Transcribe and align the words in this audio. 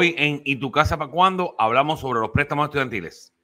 Hoy 0.00 0.14
en 0.16 0.42
¿Y 0.44 0.54
tu 0.54 0.70
casa 0.70 0.96
para 0.96 1.10
cuándo? 1.10 1.56
hablamos 1.58 1.98
sobre 1.98 2.20
los 2.20 2.30
préstamos 2.30 2.66
estudiantiles. 2.66 3.34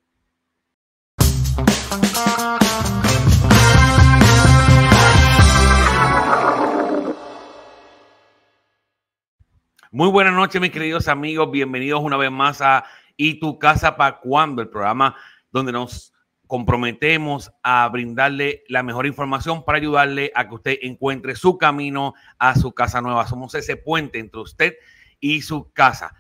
Muy 9.90 10.08
buenas 10.10 10.32
noches, 10.32 10.60
mis 10.60 10.70
queridos 10.70 11.08
amigos. 11.08 11.50
Bienvenidos 11.50 12.00
una 12.00 12.16
vez 12.16 12.30
más 12.30 12.60
a 12.60 12.84
¿Y 13.16 13.40
tu 13.40 13.58
casa 13.58 13.96
para 13.96 14.20
cuándo? 14.20 14.62
El 14.62 14.68
programa 14.68 15.16
donde 15.50 15.72
nos 15.72 16.14
comprometemos 16.46 17.50
a 17.64 17.88
brindarle 17.88 18.62
la 18.68 18.84
mejor 18.84 19.06
información 19.06 19.64
para 19.64 19.78
ayudarle 19.78 20.30
a 20.36 20.48
que 20.48 20.54
usted 20.54 20.78
encuentre 20.82 21.34
su 21.34 21.58
camino 21.58 22.14
a 22.38 22.54
su 22.54 22.72
casa 22.72 23.00
nueva. 23.00 23.26
Somos 23.26 23.56
ese 23.56 23.76
puente 23.76 24.20
entre 24.20 24.40
usted 24.40 24.74
y 25.18 25.42
su 25.42 25.72
casa. 25.72 26.14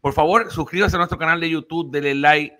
Por 0.00 0.14
favor, 0.14 0.50
suscríbase 0.50 0.96
a 0.96 0.98
nuestro 0.98 1.18
canal 1.18 1.40
de 1.40 1.50
YouTube, 1.50 1.90
denle 1.90 2.14
like, 2.14 2.56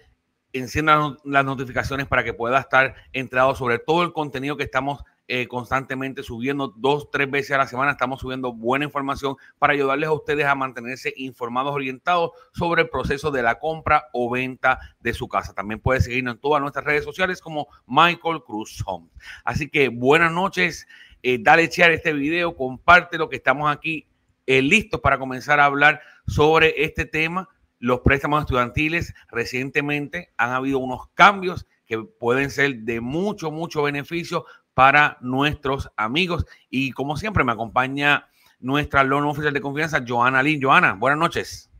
encienda 0.52 1.16
las 1.24 1.44
notificaciones 1.44 2.06
para 2.06 2.22
que 2.22 2.34
pueda 2.34 2.58
estar 2.58 2.94
entrado 3.12 3.54
sobre 3.54 3.78
todo 3.78 4.02
el 4.02 4.12
contenido 4.12 4.56
que 4.56 4.64
estamos 4.64 5.02
eh, 5.32 5.46
constantemente 5.46 6.24
subiendo 6.24 6.74
dos, 6.76 7.08
tres 7.10 7.30
veces 7.30 7.52
a 7.52 7.58
la 7.58 7.66
semana. 7.68 7.92
Estamos 7.92 8.20
subiendo 8.20 8.52
buena 8.52 8.84
información 8.84 9.36
para 9.58 9.74
ayudarles 9.74 10.08
a 10.08 10.12
ustedes 10.12 10.44
a 10.44 10.56
mantenerse 10.56 11.14
informados, 11.16 11.72
orientados 11.72 12.32
sobre 12.52 12.82
el 12.82 12.88
proceso 12.88 13.30
de 13.30 13.42
la 13.42 13.60
compra 13.60 14.08
o 14.12 14.28
venta 14.28 14.80
de 14.98 15.14
su 15.14 15.28
casa. 15.28 15.54
También 15.54 15.78
puede 15.78 16.00
seguirnos 16.00 16.34
en 16.34 16.40
todas 16.40 16.60
nuestras 16.60 16.84
redes 16.84 17.04
sociales 17.04 17.40
como 17.40 17.68
Michael 17.86 18.42
Cruz 18.44 18.82
Home. 18.84 19.08
Así 19.44 19.70
que 19.70 19.88
buenas 19.88 20.32
noches. 20.32 20.88
Eh, 21.22 21.38
dale 21.40 21.68
share 21.68 21.92
este 21.92 22.12
video, 22.12 22.56
comparte 22.56 23.16
lo 23.16 23.28
que 23.28 23.36
estamos 23.36 23.70
aquí 23.70 24.09
eh, 24.50 24.62
listos 24.62 25.00
para 25.00 25.16
comenzar 25.16 25.60
a 25.60 25.64
hablar 25.64 26.02
sobre 26.26 26.82
este 26.82 27.04
tema, 27.04 27.48
los 27.78 28.00
préstamos 28.00 28.40
estudiantiles. 28.40 29.14
Recientemente 29.30 30.32
han 30.36 30.50
habido 30.50 30.80
unos 30.80 31.06
cambios 31.14 31.68
que 31.86 31.98
pueden 31.98 32.50
ser 32.50 32.78
de 32.78 33.00
mucho, 33.00 33.52
mucho 33.52 33.84
beneficio 33.84 34.44
para 34.74 35.18
nuestros 35.20 35.88
amigos. 35.96 36.46
Y 36.68 36.90
como 36.90 37.16
siempre, 37.16 37.44
me 37.44 37.52
acompaña 37.52 38.26
nuestra 38.58 39.04
loan 39.04 39.22
oficial 39.26 39.54
de 39.54 39.60
confianza, 39.60 40.02
Joana 40.04 40.42
Lin. 40.42 40.60
Joana, 40.60 40.94
buenas 40.94 41.20
noches. 41.20 41.70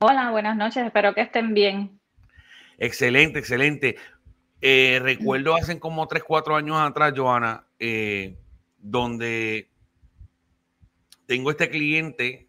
Hola, 0.00 0.32
buenas 0.32 0.56
noches. 0.56 0.84
Espero 0.84 1.14
que 1.14 1.20
estén 1.20 1.54
bien. 1.54 2.00
Excelente, 2.76 3.38
excelente. 3.38 3.98
Eh, 4.60 4.98
recuerdo 5.00 5.54
hace 5.54 5.78
como 5.78 6.08
3, 6.08 6.24
4 6.24 6.56
años 6.56 6.76
atrás, 6.80 7.12
Joana, 7.16 7.68
eh, 7.78 8.36
donde 8.78 9.70
tengo 11.28 11.50
este 11.50 11.68
cliente 11.68 12.48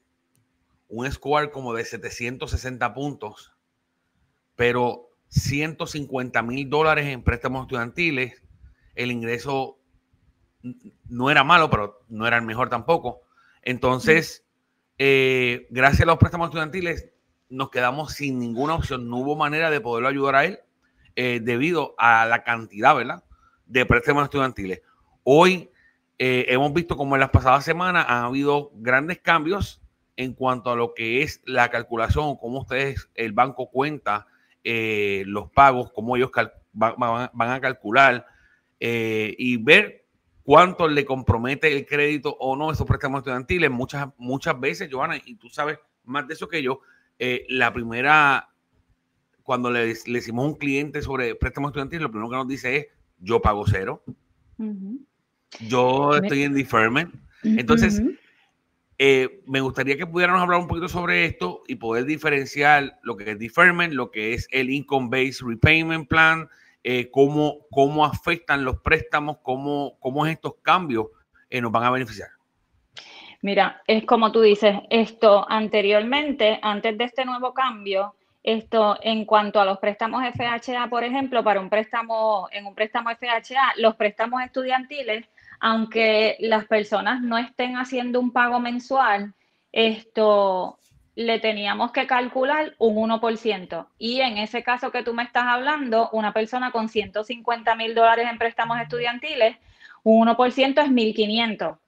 un 0.88 1.12
score 1.12 1.52
como 1.52 1.74
de 1.74 1.84
760 1.84 2.94
puntos, 2.94 3.52
pero 4.56 5.12
150 5.28 6.42
mil 6.44 6.70
dólares 6.70 7.08
en 7.08 7.22
préstamos 7.22 7.64
estudiantiles. 7.64 8.42
El 8.96 9.12
ingreso 9.12 9.80
no 11.10 11.30
era 11.30 11.44
malo, 11.44 11.70
pero 11.70 12.00
no 12.08 12.26
era 12.26 12.38
el 12.38 12.46
mejor 12.46 12.70
tampoco. 12.70 13.22
Entonces, 13.64 14.46
eh, 14.98 15.68
gracias 15.70 16.04
a 16.04 16.06
los 16.06 16.18
préstamos 16.18 16.48
estudiantiles, 16.48 17.10
nos 17.50 17.72
quedamos 17.72 18.14
sin 18.14 18.40
ninguna 18.40 18.76
opción. 18.76 19.10
No 19.10 19.18
hubo 19.18 19.36
manera 19.36 19.70
de 19.70 19.82
poderlo 19.82 20.08
ayudar 20.08 20.36
a 20.36 20.46
él 20.46 20.60
eh, 21.18 21.42
debido 21.44 21.96
a 21.98 22.26
la 22.26 22.46
cantidad, 22.46 22.96
¿verdad? 22.96 23.26
De 23.66 23.86
préstamos 23.86 24.24
estudiantiles. 24.24 24.82
Hoy 25.24 25.70
eh, 26.20 26.46
hemos 26.50 26.74
visto 26.74 26.96
como 26.96 27.16
en 27.16 27.22
las 27.22 27.30
pasadas 27.30 27.66
semanas 27.66 28.06
han 28.08 28.26
habido 28.26 28.72
grandes 28.76 29.20
cambios 29.20 29.82
en 30.16 30.34
cuanto 30.34 30.70
a 30.70 30.76
lo 30.76 30.94
que 30.94 31.24
es 31.24 31.42
la 31.46 31.70
calculación 31.70 32.36
cómo 32.36 32.60
ustedes, 32.60 33.10
el 33.16 33.32
banco 33.32 33.72
cuenta 33.72 34.28
eh, 34.64 35.24
los 35.26 35.50
pagos, 35.50 35.92
cómo 35.94 36.18
ellos 36.18 36.32
van, 36.74 37.30
a 37.34 37.62
calcular 37.62 38.26
eh, 38.80 39.34
y 39.38 39.56
ver 39.58 40.06
cuánto 40.44 40.90
le 40.90 41.06
compromete 41.06 41.72
el 41.72 41.86
crédito 41.86 42.36
o 42.40 42.58
no 42.58 42.72
esos 42.72 42.86
préstamos 42.86 43.20
estudiantiles. 43.20 43.72
Muchas, 43.72 44.10
muchas 44.18 44.60
veces, 44.60 44.90
Joana, 44.92 45.16
y 45.24 45.36
tú 45.36 45.50
sabes 45.50 45.80
más 46.04 46.28
de 46.28 46.34
eso 46.34 46.50
que 46.50 46.62
yo, 46.62 46.82
eh, 47.18 47.46
la 47.48 47.72
primera, 47.72 48.50
cuando 49.44 49.72
le, 49.72 49.86
le, 49.88 49.94
decimos 50.06 50.44
a 50.44 50.48
un 50.50 50.56
cliente 50.56 51.02
sobre 51.02 51.36
préstamos 51.36 51.70
estudiantiles, 51.70 52.02
lo 52.02 52.12
primero 52.12 52.30
que 52.30 52.36
nos 52.36 52.48
dice 52.48 52.76
es, 52.76 52.88
yo 53.20 53.42
pago 53.42 53.64
cero. 53.66 54.04
Yo 55.60 56.16
estoy 56.16 56.44
en 56.44 56.54
deferment. 56.54 57.14
Entonces, 57.44 58.02
eh, 58.98 59.42
me 59.46 59.62
gustaría 59.62 59.98
que 59.98 60.06
pudiéramos 60.06 60.42
hablar 60.42 60.60
un 60.60 60.68
poquito 60.68 60.90
sobre 60.90 61.26
esto 61.26 61.64
y 61.68 61.76
poder 61.76 62.06
diferenciar 62.06 63.00
lo 63.02 63.16
que 63.16 63.32
es 63.32 63.40
deferment, 63.40 63.94
lo 63.94 64.12
que 64.12 64.34
es 64.34 64.48
el 64.52 64.70
income-based 64.70 65.42
repayment 65.48 66.08
plan, 66.08 66.50
eh, 66.84 67.10
cómo, 67.10 67.60
cómo 67.72 68.06
afectan 68.06 68.66
los 68.66 68.80
préstamos, 68.82 69.38
cómo, 69.42 69.98
cómo 70.00 70.26
estos 70.26 70.56
cambios 70.62 71.08
eh, 71.50 71.62
nos 71.62 71.72
van 71.72 71.84
a 71.84 71.92
beneficiar. 71.92 72.30
Mira, 73.42 73.82
es 73.88 74.04
como 74.06 74.34
tú 74.34 74.42
dices, 74.42 74.76
esto 74.90 75.50
anteriormente, 75.50 76.60
antes 76.62 76.98
de 76.98 77.06
este 77.06 77.24
nuevo 77.24 77.54
cambio, 77.54 78.16
esto 78.44 78.98
en 79.02 79.24
cuanto 79.26 79.62
a 79.62 79.66
los 79.66 79.80
préstamos 79.80 80.24
FHA, 80.34 80.90
por 80.90 81.06
ejemplo, 81.06 81.42
para 81.42 81.62
un 81.62 81.70
préstamo, 81.70 82.50
en 82.52 82.66
un 82.66 82.76
préstamo 82.76 83.10
FHA, 83.12 83.76
los 83.78 83.96
préstamos 83.96 84.42
estudiantiles 84.44 85.26
aunque 85.60 86.38
las 86.40 86.66
personas 86.66 87.22
no 87.22 87.38
estén 87.38 87.76
haciendo 87.78 88.20
un 88.20 88.32
pago 88.32 88.60
mensual, 88.60 89.34
esto 89.72 90.80
le 91.16 91.40
teníamos 91.40 91.92
que 91.92 92.08
calcular 92.08 92.76
un 92.78 93.10
1%. 93.10 93.88
Y 93.98 94.22
en 94.22 94.38
ese 94.38 94.64
caso 94.64 94.92
que 94.92 95.04
tú 95.04 95.14
me 95.14 95.24
estás 95.24 95.44
hablando, 95.48 96.10
una 96.14 96.34
persona 96.34 96.72
con 96.72 96.88
150 96.88 97.76
mil 97.76 97.94
dólares 97.94 98.28
en 98.30 98.38
préstamos 98.38 98.80
estudiantiles, 98.80 99.58
un 100.04 100.28
1% 100.28 100.82
es 100.82 100.90
1.500. 100.90 101.72
O 101.74 101.80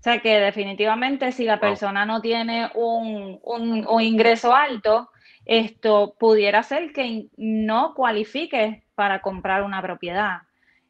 sea 0.00 0.18
que 0.18 0.40
definitivamente 0.40 1.30
si 1.30 1.44
la 1.44 1.60
persona 1.60 2.04
no 2.04 2.20
tiene 2.20 2.70
un, 2.74 3.38
un 3.44 4.02
ingreso 4.02 4.52
alto, 4.52 5.10
esto 5.44 6.16
pudiera 6.18 6.64
ser 6.64 6.92
que 6.92 7.26
no 7.36 7.94
cualifique 7.94 8.82
para 8.96 9.20
comprar 9.20 9.62
una 9.62 9.80
propiedad 9.80 10.42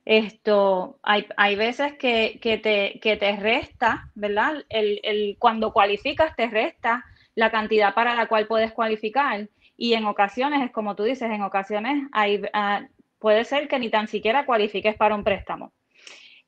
esto, 0.04 0.98
hay, 1.02 1.26
hay 1.36 1.56
veces 1.56 1.94
que, 1.94 2.38
te, 2.42 2.98
que, 3.00 3.16
te, 3.16 3.36
resta, 3.36 4.10
¿verdad? 4.14 4.64
El, 4.68 5.00
el, 5.04 5.36
cuando 5.38 5.72
cualificas 5.72 6.34
te 6.34 6.48
resta 6.48 7.04
la 7.34 7.50
cantidad 7.50 7.94
para 7.94 8.14
la 8.14 8.26
cual 8.26 8.46
puedes 8.46 8.72
cualificar. 8.72 9.48
Y 9.76 9.94
en 9.94 10.04
ocasiones, 10.04 10.62
es 10.62 10.70
como 10.70 10.96
tú 10.96 11.04
dices, 11.04 11.30
en 11.30 11.42
ocasiones 11.42 12.08
hay, 12.12 12.42
ah, 12.52 12.82
puede 13.18 13.44
ser 13.44 13.68
que 13.68 13.78
ni 13.78 13.90
tan 13.90 14.08
siquiera 14.08 14.44
cualifiques 14.44 14.96
para 14.96 15.14
un 15.14 15.24
préstamo. 15.24 15.72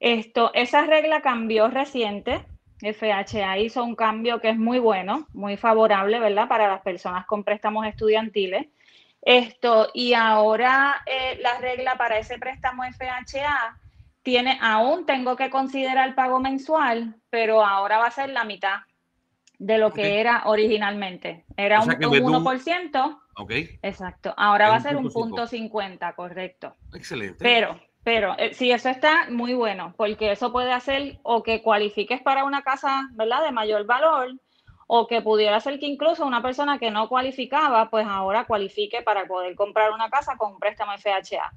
Esto, 0.00 0.50
esa 0.54 0.84
regla 0.84 1.22
cambió 1.22 1.69
reciente. 1.69 2.44
FHA 2.82 3.59
hizo 3.59 3.84
un 3.84 3.94
cambio 3.94 4.41
que 4.41 4.50
es 4.50 4.59
muy 4.59 4.78
bueno, 4.78 5.28
muy 5.33 5.56
favorable, 5.56 6.18
¿verdad? 6.18 6.48
Para 6.48 6.68
las 6.68 6.83
personas 6.83 7.24
con 7.27 7.45
préstamos 7.45 7.86
estudiantiles. 7.86 8.66
Esto, 9.24 9.88
y 9.94 10.12
ahora 10.12 11.03
eh, 11.06 11.38
la 11.41 11.59
regla 11.59 11.97
para 11.97 12.18
ese 12.18 12.38
préstamo 12.38 12.82
FHA 12.82 13.80
tiene, 14.22 14.59
aún 14.60 15.06
tengo 15.06 15.34
que 15.34 15.48
considerar 15.48 16.09
el 16.09 16.15
pago 16.15 16.41
mensual, 16.41 17.16
pero 17.30 17.65
ahora 17.65 17.98
va 17.98 18.06
a 18.06 18.10
ser 18.10 18.28
la 18.30 18.44
mitad 18.44 18.80
de 19.59 19.78
lo 19.78 19.92
que 19.92 20.21
era 20.21 20.42
originalmente. 20.44 21.44
Era 21.56 21.80
un, 21.80 21.88
1%. 21.88 23.18
Ok. 23.36 23.50
Exacto. 23.82 24.34
Ahora 24.36 24.68
va 24.68 24.76
a 24.76 24.80
ser 24.80 24.97
un 24.97 25.10
punto 25.10 25.47
50, 25.47 26.12
correcto. 26.15 26.77
Excelente. 26.92 27.38
Pero, 27.42 27.80
pero 28.03 28.34
eh, 28.38 28.53
sí, 28.53 28.72
eso 28.72 28.91
está 28.91 29.30
muy 29.30 29.54
bueno, 29.54 29.94
porque 29.97 30.32
eso 30.32 30.53
puede 30.53 30.72
hacer 30.72 31.18
o 31.22 31.42
que 31.42 31.62
cualifiques 31.62 32.20
para 32.20 32.44
una 32.44 32.62
casa, 32.62 33.09
¿verdad? 33.12 33.42
De 33.42 33.53
mayor 33.53 33.86
valor, 33.86 34.34
o 34.86 35.07
que 35.07 35.22
pudiera 35.22 35.59
ser 35.60 35.78
que 35.78 35.86
incluso 35.86 36.27
una 36.27 36.42
persona 36.42 36.78
que 36.78 36.91
no 36.91 37.09
cualificaba, 37.09 37.89
pues 37.91 38.07
ahora 38.07 38.45
cualifique 38.45 39.01
para 39.03 39.25
poder 39.27 39.54
comprar 39.54 39.92
una 39.92 40.10
casa 40.10 40.36
con 40.36 40.53
un 40.53 40.59
préstamo 40.59 40.92
FHA. 40.98 41.53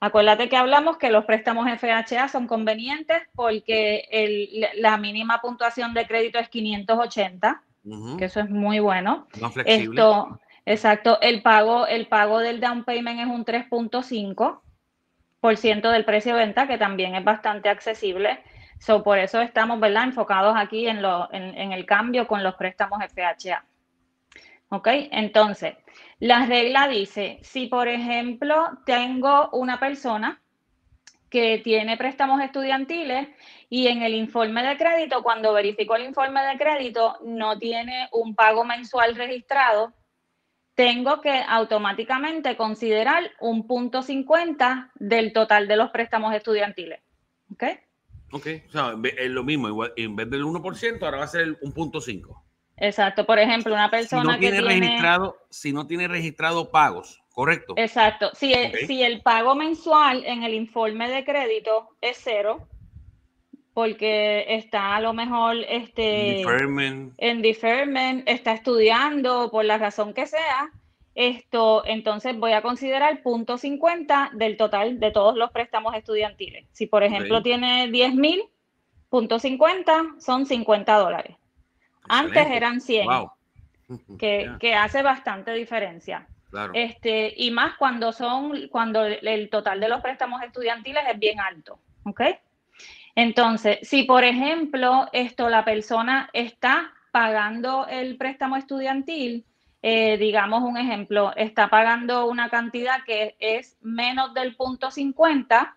Acuérdate 0.00 0.48
que 0.48 0.56
hablamos 0.56 0.96
que 0.96 1.10
los 1.10 1.24
préstamos 1.24 1.68
FHA 1.78 2.28
son 2.28 2.46
convenientes 2.48 3.22
porque 3.36 4.70
la 4.74 4.96
mínima 4.96 5.40
puntuación 5.40 5.94
de 5.94 6.08
crédito 6.08 6.40
es 6.40 6.48
580, 6.48 7.62
que 8.18 8.24
eso 8.24 8.40
es 8.40 8.50
muy 8.50 8.80
bueno. 8.80 9.28
Esto, 9.64 10.40
exacto, 10.66 11.20
el 11.20 11.42
pago, 11.42 11.86
el 11.86 12.08
pago 12.08 12.40
del 12.40 12.60
down 12.60 12.82
payment 12.84 13.20
es 13.20 13.26
un 13.26 13.44
3.5% 13.44 15.90
del 15.90 16.04
precio 16.04 16.34
de 16.34 16.46
venta, 16.46 16.66
que 16.66 16.78
también 16.78 17.14
es 17.14 17.22
bastante 17.22 17.68
accesible. 17.68 18.42
So, 18.82 19.04
por 19.04 19.20
eso 19.20 19.40
estamos 19.40 19.78
¿verdad? 19.78 20.02
enfocados 20.02 20.56
aquí 20.56 20.88
en, 20.88 21.02
lo, 21.02 21.32
en, 21.32 21.70
el 21.70 21.86
cambio 21.86 22.26
con 22.26 22.42
los 22.42 22.56
préstamos 22.56 22.98
FHA. 23.14 23.64
¿Ok? 24.70 24.88
Entonces, 25.12 25.76
la 26.18 26.46
regla 26.46 26.88
dice, 26.88 27.38
si 27.42 27.68
por 27.68 27.86
ejemplo 27.86 28.70
tengo 28.84 29.50
una 29.52 29.78
persona 29.78 30.42
que 31.30 31.58
tiene 31.58 31.96
préstamos 31.96 32.42
estudiantiles 32.42 33.28
y 33.68 33.86
en 33.86 34.02
el 34.02 34.14
informe 34.14 34.64
de 34.64 34.76
crédito, 34.76 35.22
cuando 35.22 35.52
verificó 35.52 35.94
el 35.94 36.02
informe 36.02 36.42
de 36.42 36.58
crédito, 36.58 37.18
no 37.24 37.60
tiene 37.60 38.08
un 38.10 38.34
pago 38.34 38.64
mensual 38.64 39.14
registrado, 39.14 39.92
tengo 40.74 41.20
que 41.20 41.44
automáticamente 41.46 42.56
considerar 42.56 43.30
un 43.38 43.64
punto 43.68 44.02
50 44.02 44.90
del 44.96 45.32
total 45.32 45.68
de 45.68 45.76
los 45.76 45.90
préstamos 45.92 46.34
estudiantiles. 46.34 47.00
¿Ok? 47.52 47.62
Ok, 48.32 48.46
o 48.68 48.72
sea, 48.72 48.94
es 49.18 49.30
lo 49.30 49.44
mismo, 49.44 49.68
igual, 49.68 49.92
en 49.96 50.16
vez 50.16 50.28
del 50.30 50.44
1%, 50.44 51.02
ahora 51.02 51.18
va 51.18 51.24
a 51.24 51.28
ser 51.28 51.58
un 51.60 51.72
punto 51.72 52.00
5. 52.00 52.42
Exacto, 52.78 53.26
por 53.26 53.38
ejemplo, 53.38 53.74
una 53.74 53.90
persona 53.90 54.22
si 54.22 54.28
no 54.28 54.38
tiene 54.38 54.56
que 54.56 54.62
tiene... 54.62 54.86
registrado, 54.86 55.36
si 55.50 55.72
no 55.72 55.86
tiene 55.86 56.08
registrado 56.08 56.70
pagos, 56.70 57.22
correcto. 57.32 57.74
Exacto, 57.76 58.30
si, 58.34 58.54
si 58.86 59.02
el 59.02 59.20
pago 59.20 59.54
mensual 59.54 60.24
en 60.24 60.42
el 60.42 60.54
informe 60.54 61.08
de 61.10 61.24
crédito 61.24 61.90
es 62.00 62.18
cero, 62.22 62.66
porque 63.74 64.46
está 64.48 64.96
a 64.96 65.00
lo 65.00 65.12
mejor 65.12 65.56
este, 65.68 66.42
en 66.42 67.42
deferment, 67.42 68.28
está 68.28 68.52
estudiando 68.52 69.50
por 69.50 69.64
la 69.64 69.78
razón 69.78 70.12
que 70.14 70.26
sea, 70.26 70.70
esto, 71.14 71.82
entonces 71.86 72.38
voy 72.38 72.52
a 72.52 72.62
considerar 72.62 73.22
punto 73.22 73.58
50 73.58 74.30
del 74.34 74.56
total 74.56 74.98
de 74.98 75.10
todos 75.10 75.36
los 75.36 75.50
préstamos 75.50 75.94
estudiantiles. 75.94 76.66
Si, 76.72 76.86
por 76.86 77.02
ejemplo, 77.02 77.42
tiene 77.42 77.90
10 77.90 78.14
mil, 78.14 78.42
punto 79.10 79.38
50 79.38 80.16
son 80.18 80.46
50 80.46 80.94
dólares. 80.96 81.36
Antes 82.08 82.46
eran 82.50 82.80
100, 82.80 83.08
que, 84.18 84.74
hace 84.74 85.02
bastante 85.02 85.52
diferencia. 85.52 86.26
Este, 86.74 87.32
y 87.36 87.50
más 87.50 87.76
cuando 87.78 88.12
son, 88.12 88.68
cuando 88.68 89.04
el 89.04 89.48
total 89.48 89.80
de 89.80 89.88
los 89.88 90.02
préstamos 90.02 90.42
estudiantiles 90.42 91.02
es 91.10 91.18
bien 91.18 91.40
alto. 91.40 91.78
¿Ok? 92.04 92.22
Entonces, 93.14 93.78
si 93.82 94.04
por 94.04 94.24
ejemplo, 94.24 95.08
esto 95.12 95.48
la 95.48 95.64
persona 95.64 96.30
está 96.32 96.92
pagando 97.10 97.86
el 97.86 98.16
préstamo 98.16 98.56
estudiantil, 98.56 99.44
eh, 99.82 100.16
digamos 100.16 100.62
un 100.62 100.76
ejemplo, 100.76 101.32
está 101.36 101.68
pagando 101.68 102.26
una 102.26 102.48
cantidad 102.48 103.04
que 103.04 103.36
es 103.40 103.76
menos 103.82 104.32
del 104.32 104.54
punto 104.54 104.90
50, 104.90 105.76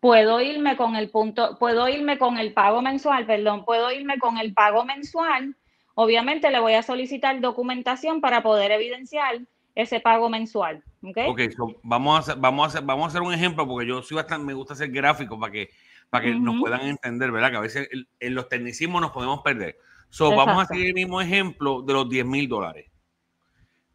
puedo 0.00 0.40
irme 0.40 0.76
con 0.76 0.96
el 0.96 1.10
punto, 1.10 1.58
puedo 1.58 1.88
irme 1.88 2.18
con 2.18 2.38
el 2.38 2.52
pago 2.52 2.80
mensual, 2.82 3.26
perdón, 3.26 3.64
puedo 3.64 3.92
irme 3.92 4.18
con 4.18 4.38
el 4.38 4.54
pago 4.54 4.84
mensual. 4.84 5.56
Obviamente 5.94 6.50
le 6.50 6.58
voy 6.58 6.72
a 6.72 6.82
solicitar 6.82 7.38
documentación 7.40 8.22
para 8.22 8.42
poder 8.42 8.72
evidenciar 8.72 9.40
ese 9.74 10.00
pago 10.00 10.30
mensual. 10.30 10.82
Ok, 11.02 11.18
okay 11.28 11.48
vamos, 11.82 12.16
a 12.16 12.18
hacer, 12.20 12.36
vamos, 12.38 12.64
a 12.64 12.68
hacer, 12.68 12.82
vamos 12.82 13.04
a 13.04 13.08
hacer 13.08 13.22
un 13.22 13.34
ejemplo 13.34 13.66
porque 13.66 13.86
yo 13.86 14.02
soy 14.02 14.16
bastante, 14.16 14.46
me 14.46 14.54
gusta 14.54 14.72
hacer 14.72 14.90
gráficos 14.90 15.38
para 15.38 15.52
que 15.52 15.70
para 16.12 16.26
que 16.26 16.34
nos 16.34 16.60
puedan 16.60 16.82
entender, 16.82 17.32
¿verdad? 17.32 17.50
Que 17.50 17.56
a 17.56 17.60
veces 17.60 17.88
en 18.20 18.34
los 18.34 18.46
tecnicismos 18.50 19.00
nos 19.00 19.12
podemos 19.12 19.40
perder. 19.40 19.78
So, 20.10 20.36
vamos 20.36 20.62
a 20.62 20.66
seguir 20.66 20.88
el 20.88 20.94
mismo 20.94 21.22
ejemplo 21.22 21.80
de 21.80 21.94
los 21.94 22.06
10 22.06 22.26
mil 22.26 22.46
dólares. 22.50 22.91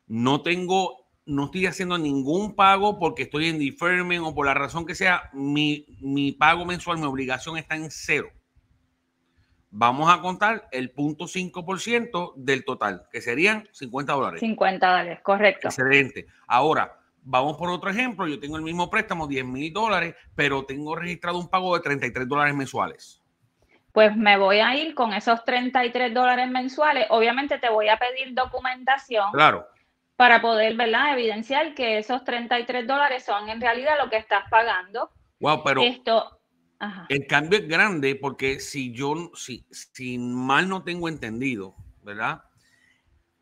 No 0.08 0.42
tengo, 0.42 1.06
no 1.26 1.46
estoy 1.46 1.66
haciendo 1.66 1.98
ningún 1.98 2.56
pago 2.56 2.98
porque 3.00 3.24
estoy 3.24 3.48
en 3.48 3.60
deferment 3.60 4.24
o 4.26 4.34
por 4.34 4.46
la 4.46 4.54
razón 4.54 4.86
que 4.86 4.96
sea, 4.96 5.30
mi, 5.34 5.86
mi 6.02 6.32
pago 6.32 6.66
mensual, 6.66 6.98
mi 6.98 7.06
obligación 7.06 7.58
está 7.58 7.76
en 7.76 7.92
cero. 7.92 8.30
Vamos 9.70 10.12
a 10.12 10.22
contar 10.22 10.68
el 10.72 10.92
punto 10.92 11.26
5% 11.26 12.34
del 12.38 12.64
total, 12.64 13.04
que 13.12 13.22
serían 13.22 13.68
50 13.74 14.14
dólares. 14.14 14.40
50 14.40 14.88
dólares, 14.88 15.20
correcto. 15.22 15.68
Excelente. 15.68 16.26
Ahora, 16.48 16.98
Vamos 17.30 17.58
por 17.58 17.70
otro 17.70 17.90
ejemplo, 17.90 18.26
yo 18.26 18.40
tengo 18.40 18.56
el 18.56 18.64
mismo 18.64 18.90
préstamo, 18.90 19.28
10 19.28 19.44
mil 19.44 19.74
dólares, 19.74 20.16
pero 20.34 20.64
tengo 20.64 20.96
registrado 20.96 21.38
un 21.38 21.50
pago 21.50 21.76
de 21.76 21.84
33 21.84 22.26
dólares 22.26 22.56
mensuales. 22.56 23.22
Pues 23.92 24.16
me 24.16 24.38
voy 24.38 24.60
a 24.60 24.74
ir 24.78 24.96
con 24.96 25.12
esos 25.12 25.44
33 25.44 26.14
dólares 26.14 26.50
mensuales. 26.50 27.06
Obviamente 27.10 27.58
te 27.58 27.70
voy 27.70 27.90
a 27.90 27.98
pedir 27.98 28.34
documentación. 28.34 29.30
Claro. 29.34 29.68
Para 30.18 30.42
poder, 30.42 30.76
¿verdad? 30.76 31.14
Evidenciar 31.14 31.74
que 31.74 32.00
esos 32.00 32.24
33 32.26 32.86
dólares 32.86 33.24
son 33.24 33.48
en 33.50 33.62
realidad 33.62 33.94
lo 34.04 34.10
que 34.10 34.18
estás 34.18 34.44
pagando. 34.50 35.12
Wow, 35.40 35.64
pero 35.64 35.82
Esto, 35.84 36.38
el 37.10 37.26
cambio 37.26 37.60
es 37.60 37.68
grande 37.68 38.16
porque 38.16 38.60
si 38.60 38.92
yo, 38.92 39.32
si, 39.36 39.66
si 39.72 40.18
mal 40.18 40.70
no 40.70 40.84
tengo 40.84 41.08
entendido, 41.08 41.76
¿verdad? 42.04 42.44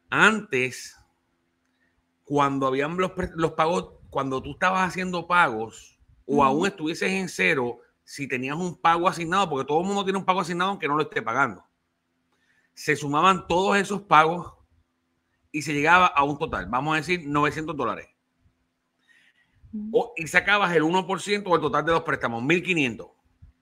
Antes 0.09 0.97
cuando 2.23 2.67
habían 2.67 2.97
los, 2.97 3.11
los 3.35 3.51
pagos, 3.51 3.93
cuando 4.09 4.41
tú 4.41 4.51
estabas 4.51 4.87
haciendo 4.87 5.27
pagos 5.27 5.99
o 6.25 6.43
aún 6.43 6.67
estuvieses 6.67 7.11
en 7.11 7.27
cero, 7.27 7.79
si 8.03 8.27
tenías 8.27 8.55
un 8.55 8.79
pago 8.79 9.07
asignado, 9.07 9.49
porque 9.49 9.67
todo 9.67 9.81
el 9.81 9.87
mundo 9.87 10.03
tiene 10.03 10.19
un 10.19 10.25
pago 10.25 10.41
asignado 10.41 10.71
aunque 10.71 10.87
no 10.87 10.95
lo 10.95 11.03
esté 11.03 11.21
pagando, 11.21 11.63
se 12.73 12.95
sumaban 12.95 13.47
todos 13.47 13.77
esos 13.77 14.01
pagos 14.01 14.53
y 15.55 15.61
se 15.61 15.73
llegaba 15.73 16.07
a 16.07 16.25
un 16.25 16.37
total, 16.37 16.65
vamos 16.65 16.93
a 16.93 16.97
decir 16.97 17.25
900 17.25 17.77
dólares. 17.77 18.09
O, 19.93 20.13
y 20.17 20.27
sacabas 20.27 20.75
el 20.75 20.83
1% 20.83 21.43
o 21.45 21.55
el 21.55 21.61
total 21.61 21.85
de 21.85 21.93
los 21.93 22.03
préstamos, 22.03 22.43
1500. 22.43 23.07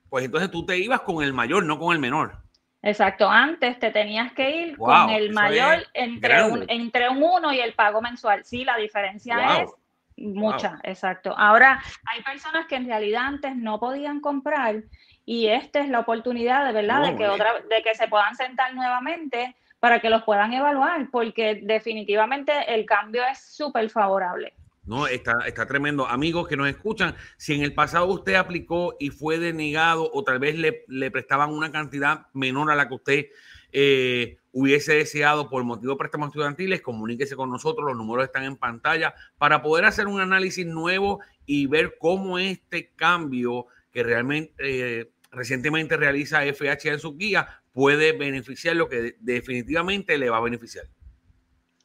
Pues 0.10 0.26
entonces 0.26 0.50
tú 0.50 0.66
te 0.66 0.76
ibas 0.80 1.02
con 1.02 1.24
el 1.24 1.34
mayor, 1.34 1.64
no 1.64 1.78
con 1.78 1.94
el 1.94 2.00
menor. 2.00 2.38
Exacto, 2.82 3.30
antes 3.30 3.78
te 3.78 3.92
tenías 3.92 4.34
que 4.34 4.50
ir 4.50 4.78
con 4.78 5.12
el 5.12 5.34
mayor 5.34 5.86
entre 5.94 6.44
un, 6.44 6.66
entre 6.68 7.10
un 7.10 7.22
1 7.22 7.54
y 7.54 7.60
el 7.60 7.74
pago 7.74 8.02
mensual. 8.02 8.44
Sí, 8.44 8.64
la 8.64 8.78
diferencia 8.78 9.62
es 9.62 9.70
mucha, 10.18 10.80
exacto. 10.82 11.36
Ahora, 11.38 11.80
hay 12.12 12.24
personas 12.24 12.66
que 12.66 12.76
en 12.76 12.88
realidad 12.88 13.26
antes 13.26 13.56
no 13.56 13.80
podían 13.80 14.20
comprar 14.20 14.84
y 15.26 15.48
esta 15.48 15.80
es 15.80 15.90
la 15.90 16.00
oportunidad 16.00 16.66
de 16.66 16.74
verdad 16.74 17.04
de 17.04 17.16
que 17.16 17.28
otra 17.28 17.54
de 17.70 17.82
que 17.82 17.96
se 17.96 18.08
puedan 18.08 18.36
sentar 18.36 18.74
nuevamente 18.74 19.56
para 19.80 20.00
que 20.00 20.10
los 20.10 20.24
puedan 20.24 20.54
evaluar, 20.54 21.10
porque 21.12 21.60
definitivamente 21.64 22.54
el 22.74 22.86
cambio 22.86 23.22
es 23.30 23.40
súper 23.40 23.90
favorable. 23.90 24.54
No, 24.86 25.08
está, 25.08 25.34
está 25.46 25.66
tremendo. 25.66 26.08
Amigos 26.08 26.48
que 26.48 26.58
nos 26.58 26.68
escuchan, 26.68 27.16
si 27.38 27.54
en 27.54 27.64
el 27.64 27.74
pasado 27.74 28.08
usted 28.08 28.36
aplicó 28.36 28.96
y 29.00 29.10
fue 29.10 29.40
denegado 29.40 30.10
o 30.14 30.24
tal 30.24 30.40
vez 30.40 30.56
le, 30.58 31.12
prestaban 31.12 31.52
una 31.52 31.72
cantidad 31.72 32.28
menor 32.34 32.72
a 32.72 32.76
la 32.76 32.88
que 32.88 32.94
usted 32.94 33.26
eh, 33.72 34.38
hubiese 34.52 34.94
deseado 34.94 35.50
por 35.50 35.64
motivo 35.64 35.94
de 35.94 35.98
préstamos 35.98 36.30
estudiantiles, 36.30 36.82
comuníquese 36.82 37.36
con 37.36 37.50
nosotros, 37.50 37.88
los 37.88 37.98
números 37.98 38.26
están 38.26 38.44
en 38.44 38.58
pantalla 38.58 39.14
para 39.38 39.62
poder 39.62 39.86
hacer 39.86 40.08
un 40.08 40.20
análisis 40.20 40.66
nuevo 40.66 41.22
y 41.46 41.68
ver 41.68 41.96
cómo 42.00 42.38
este 42.38 42.92
cambio 42.96 43.68
que 43.92 44.04
realmente 44.04 44.54
eh, 44.60 45.10
recientemente 45.34 45.98
realiza 45.98 46.44
FH 46.46 46.90
en 46.90 47.00
su 47.00 47.18
guía 47.18 47.62
puede 47.74 48.14
beneficiar 48.14 48.76
lo 48.76 48.88
que 48.88 49.16
definitivamente 49.20 50.18
le 50.18 50.30
va 50.30 50.38
a 50.38 50.42
beneficiar. 50.42 50.86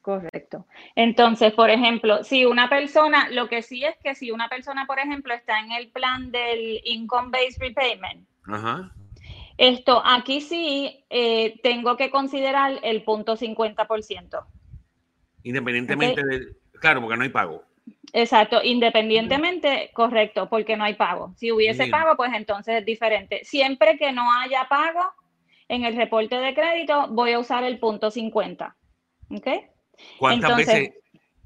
Correcto. 0.02 0.67
Entonces, 0.95 1.52
por 1.52 1.71
ejemplo, 1.71 2.25
si 2.25 2.45
una 2.45 2.71
persona, 2.71 3.28
lo 3.31 3.49
que 3.49 3.62
sí 3.62 3.85
es 3.85 3.95
que 4.02 4.14
si 4.14 4.31
una 4.31 4.49
persona, 4.49 4.87
por 4.87 4.99
ejemplo, 4.99 5.35
está 5.35 5.61
en 5.61 5.73
el 5.73 5.90
plan 5.90 6.31
del 6.31 6.81
Income 6.85 7.31
Based 7.31 7.61
Repayment, 7.61 8.26
esto 9.59 10.02
aquí 10.05 10.40
sí 10.40 11.05
eh, 11.11 11.61
tengo 11.62 11.97
que 11.97 12.11
considerar 12.11 12.78
el 12.83 13.02
punto 13.02 13.37
50%. 13.37 14.47
Independientemente 15.43 16.25
de, 16.25 16.57
claro, 16.81 17.00
porque 17.00 17.17
no 17.17 17.25
hay 17.25 17.28
pago. 17.28 17.67
Exacto, 18.12 18.60
independientemente, 18.62 19.90
correcto, 19.92 20.48
porque 20.48 20.76
no 20.76 20.84
hay 20.84 20.94
pago. 20.94 21.34
Si 21.36 21.52
hubiese 21.52 21.88
pago, 21.88 22.16
pues 22.16 22.32
entonces 22.34 22.76
es 22.76 22.84
diferente. 22.84 23.44
Siempre 23.44 23.98
que 23.98 24.12
no 24.12 24.32
haya 24.32 24.66
pago 24.68 25.00
en 25.68 25.84
el 25.84 25.96
reporte 25.96 26.36
de 26.36 26.54
crédito, 26.54 27.08
voy 27.08 27.32
a 27.32 27.38
usar 27.38 27.64
el 27.64 27.78
punto 27.78 28.10
50. 28.10 28.76
¿Ok? 29.30 29.46
¿Cuántas 30.18 30.56
veces, 30.56 30.94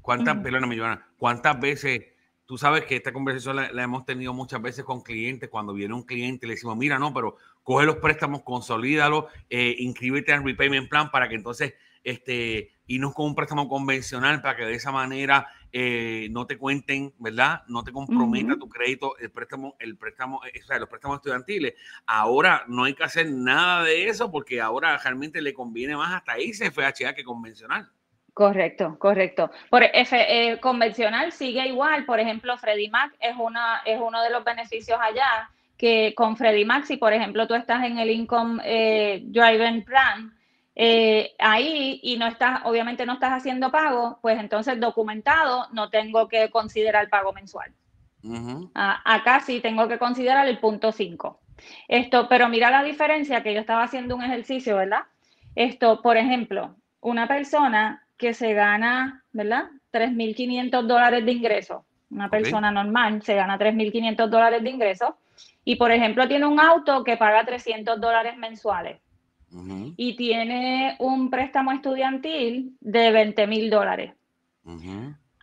cuántas, 0.01 0.37
perdóname, 0.37 0.77
Joana, 0.77 1.07
cuántas 1.17 1.59
veces, 1.59 2.01
tú 2.45 2.57
sabes 2.57 2.85
que 2.85 2.95
esta 2.95 3.11
conversación 3.11 3.55
la, 3.55 3.83
hemos 3.83 4.05
tenido 4.05 4.33
muchas 4.33 4.61
veces 4.61 4.85
con 4.85 5.01
clientes, 5.01 5.49
cuando 5.49 5.73
viene 5.73 5.93
un 5.93 6.03
cliente 6.03 6.47
le 6.47 6.53
decimos, 6.53 6.77
mira, 6.77 6.97
no, 6.99 7.13
pero 7.13 7.37
coge 7.63 7.85
los 7.85 7.97
préstamos, 7.97 8.43
consolídalo, 8.43 9.27
eh, 9.49 9.75
inscríbete 9.79 10.31
en 10.31 10.45
Repayment 10.45 10.89
Plan 10.89 11.11
para 11.11 11.27
que 11.27 11.35
entonces, 11.35 11.73
este, 12.03 12.72
irnos 12.87 13.13
con 13.13 13.27
un 13.27 13.35
préstamo 13.35 13.67
convencional 13.67 14.41
para 14.41 14.57
que 14.57 14.65
de 14.65 14.75
esa 14.75 14.91
manera 14.91 15.47
eh, 15.71 16.27
no 16.31 16.45
te 16.45 16.57
cuenten, 16.57 17.13
¿verdad? 17.17 17.63
No 17.67 17.83
te 17.83 17.91
comprometa 17.91 18.57
tu 18.57 18.69
crédito, 18.69 19.17
el 19.17 19.31
préstamo, 19.31 19.75
el 19.79 19.97
préstamo, 19.97 20.41
eh, 20.45 20.59
o 20.61 20.65
sea, 20.65 20.79
los 20.79 20.89
préstamos 20.89 21.17
estudiantiles. 21.17 21.73
Ahora 22.05 22.63
no 22.67 22.83
hay 22.83 22.93
que 22.93 23.03
hacer 23.03 23.31
nada 23.31 23.83
de 23.83 24.07
eso 24.07 24.31
porque 24.31 24.61
ahora 24.61 24.97
realmente 24.97 25.41
le 25.41 25.53
conviene 25.53 25.95
más 25.95 26.13
hasta 26.13 26.39
irse 26.39 26.71
FHA 26.71 27.13
que 27.13 27.23
convencional. 27.23 27.89
Correcto, 28.33 28.97
correcto. 28.97 29.51
Por 29.69 29.83
F, 29.83 30.15
eh, 30.17 30.59
convencional 30.59 31.31
sigue 31.31 31.67
igual. 31.67 32.05
Por 32.05 32.19
ejemplo, 32.19 32.57
Freddy 32.57 32.89
Mac 32.89 33.13
es, 33.19 33.35
una, 33.37 33.81
es 33.85 33.99
uno 34.01 34.23
de 34.23 34.31
los 34.31 34.43
beneficios 34.43 34.99
allá 34.99 35.49
que 35.77 36.13
con 36.15 36.37
Freddy 36.37 36.65
Mac, 36.65 36.85
si 36.85 36.97
por 36.97 37.13
ejemplo 37.13 37.47
tú 37.47 37.55
estás 37.55 37.83
en 37.83 37.97
el 37.97 38.09
Income 38.09 38.61
eh, 38.65 39.21
Driving 39.25 39.83
Plan, 39.83 40.33
eh, 40.75 41.35
ahí 41.37 41.99
y 42.01 42.17
no 42.17 42.27
estás, 42.27 42.61
obviamente 42.63 43.05
no 43.05 43.13
estás 43.13 43.31
haciendo 43.31 43.71
pago, 43.71 44.17
pues 44.21 44.39
entonces 44.39 44.79
documentado 44.79 45.67
no 45.71 45.89
tengo 45.89 46.27
que 46.27 46.49
considerar 46.49 47.09
pago 47.09 47.31
mensual. 47.33 47.71
acá 48.73 49.41
sí 49.41 49.59
tengo 49.59 49.87
que 49.87 49.99
considerar 49.99 50.47
el 50.47 50.59
punto 50.59 50.91
5. 50.91 51.39
Esto, 51.87 52.27
pero 52.27 52.49
mira 52.49 52.71
la 52.71 52.83
diferencia 52.83 53.43
que 53.43 53.53
yo 53.53 53.59
estaba 53.59 53.83
haciendo 53.83 54.15
un 54.15 54.23
ejercicio, 54.23 54.77
¿verdad? 54.77 55.03
Esto, 55.55 56.01
por 56.01 56.17
ejemplo, 56.17 56.75
una 57.01 57.27
persona 57.27 58.03
que 58.17 58.33
se 58.33 58.53
gana, 58.53 59.23
¿verdad? 59.31 59.65
3.500 59.91 60.87
dólares 60.87 61.23
de 61.25 61.31
ingreso. 61.31 61.85
Una 62.09 62.29
persona 62.29 62.71
normal 62.71 63.21
se 63.21 63.35
gana 63.35 63.57
3.500 63.57 64.27
dólares 64.27 64.63
de 64.63 64.69
ingreso 64.69 65.17
y, 65.63 65.75
por 65.75 65.91
ejemplo, 65.91 66.27
tiene 66.27 66.45
un 66.45 66.59
auto 66.59 67.03
que 67.03 67.17
paga 67.17 67.45
300 67.45 67.99
dólares 67.99 68.37
mensuales 68.37 69.02
y 69.97 70.15
tiene 70.15 70.95
un 70.99 71.29
préstamo 71.29 71.71
estudiantil 71.71 72.75
de 72.79 73.11
20 73.11 73.47
mil 73.47 73.69
dólares. 73.69 74.13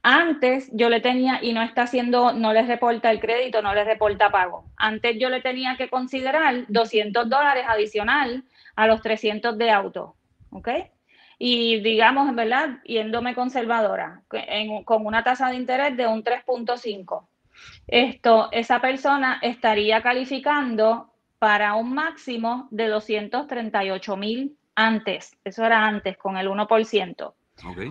Antes 0.02 0.70
yo 0.72 0.88
le 0.88 1.00
tenía, 1.00 1.40
y 1.42 1.52
no 1.52 1.62
está 1.62 1.82
haciendo, 1.82 2.32
no 2.32 2.52
le 2.52 2.62
reporta 2.62 3.10
el 3.10 3.20
crédito, 3.20 3.60
no 3.60 3.74
le 3.74 3.84
reporta 3.84 4.30
pago. 4.30 4.64
Antes 4.76 5.18
yo 5.18 5.28
le 5.28 5.42
tenía 5.42 5.76
que 5.76 5.90
considerar 5.90 6.64
200 6.68 7.28
dólares 7.28 7.64
adicional 7.68 8.44
a 8.76 8.86
los 8.86 9.02
300 9.02 9.58
de 9.58 9.70
auto. 9.70 10.16
¿Ok? 10.50 10.68
Y 11.38 11.80
digamos, 11.80 12.34
¿verdad? 12.34 12.78
Yéndome 12.84 13.34
conservadora, 13.34 14.22
con 14.84 15.06
una 15.06 15.22
tasa 15.22 15.50
de 15.50 15.56
interés 15.56 15.96
de 15.96 16.06
un 16.06 16.24
3.5. 16.24 17.26
Esto, 17.86 18.48
esa 18.52 18.80
persona 18.80 19.38
estaría 19.42 20.02
calificando 20.02 21.10
para 21.40 21.74
un 21.74 21.94
máximo 21.94 22.68
de 22.70 22.86
238 22.88 24.16
mil 24.18 24.58
antes. 24.74 25.32
Eso 25.42 25.64
era 25.64 25.86
antes, 25.86 26.16
con 26.18 26.36
el 26.36 26.48
1%. 26.48 27.32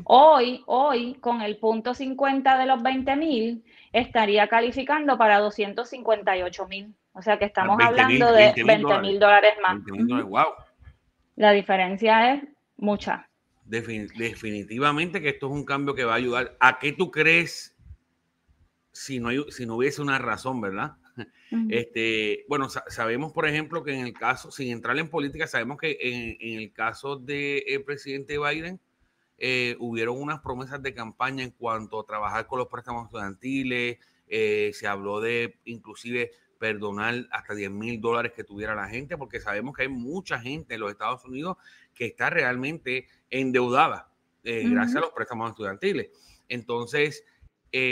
Hoy, 0.06 0.63
hoy, 0.68 1.15
con 1.15 1.41
el 1.41 1.58
punto 1.58 1.94
50 1.94 2.58
de 2.58 2.65
los 2.68 2.82
20 2.82 3.15
mil, 3.15 3.63
estaría 3.91 4.48
calificando 4.48 5.18
para 5.18 5.39
258 5.39 6.68
mil. 6.68 6.94
O 7.13 7.22
sea 7.24 7.39
que 7.39 7.46
estamos 7.46 7.77
hablando 7.82 8.32
de 8.32 8.53
20 8.63 9.00
mil 9.00 9.20
dólares 9.20 9.53
más. 9.63 9.79
La 11.36 11.51
diferencia 11.51 12.36
es 12.36 12.44
mucha. 12.77 13.27
definitivamente 13.65 15.22
que 15.22 15.29
esto 15.29 15.48
es 15.48 15.53
un 15.53 15.65
cambio 15.65 15.96
que 15.96 16.06
va 16.06 16.13
a 16.13 16.18
ayudar. 16.18 16.56
¿A 16.60 16.77
qué 16.77 16.94
tú 16.94 17.10
crees 17.10 17.75
si 18.91 19.20
no, 19.20 19.29
si 19.50 19.65
no 19.65 19.75
hubiese 19.75 20.03
una 20.03 20.20
razón, 20.20 20.62
verdad? 20.62 20.98
Este, 21.70 22.46
bueno, 22.48 22.70
sabemos, 22.70 23.34
por 23.34 23.48
ejemplo, 23.48 23.84
que 23.84 23.94
en 23.94 24.06
el 24.06 24.13
caso, 24.13 24.51
sin 24.51 24.70
entrar 24.70 24.98
en 25.00 25.10
política, 25.10 25.48
sabemos 25.48 25.77
que 25.77 25.98
en, 26.00 26.60
el 26.60 26.72
caso 26.74 27.15
del 27.15 27.84
presidente 27.84 28.38
Biden, 28.38 28.79
eh, 29.38 29.75
hubieron 29.79 30.22
unas 30.22 30.41
promesas 30.41 30.82
de 30.84 30.94
campaña 30.94 31.44
en 31.44 31.51
cuanto 31.51 32.00
a 32.00 32.06
trabajar 32.06 32.46
con 32.46 32.60
los 32.60 32.68
préstamos 32.68 33.06
estudiantiles, 33.06 33.98
eh, 34.27 34.72
se 34.74 34.86
habló 34.86 35.22
de 35.22 35.58
inclusive 35.65 36.32
perdonar 36.60 37.25
hasta 37.32 37.56
10 37.56 37.72
mil 37.72 38.01
dólares 38.01 38.34
que 38.36 38.44
tuviera 38.44 38.75
la 38.75 38.88
gente, 38.88 39.18
porque 39.18 39.39
sabemos 39.39 39.75
que 39.75 39.84
hay 39.84 39.88
mucha 39.88 40.39
gente 40.39 40.75
en 40.75 40.82
los 40.82 40.91
Estados 40.91 41.24
Unidos 41.24 41.58
que 41.96 42.06
está 42.06 42.29
realmente 42.29 43.08
endeudada 43.29 44.12
eh, 44.44 44.68
gracias 44.70 44.98
a 44.98 45.01
los 45.01 45.12
préstamos 45.12 45.50
estudiantiles. 45.50 46.10
Entonces, 46.48 47.24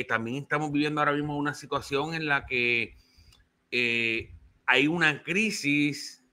también 0.07 0.43
estamos 0.43 0.71
viviendo 0.71 0.99
ahora 0.99 1.13
mismo 1.13 1.37
una 1.37 1.53
situación 1.53 2.13
en 2.13 2.25
la 2.25 2.45
que 2.45 2.95
hay 3.71 4.87
una 4.87 5.23
crisis, 5.23 6.23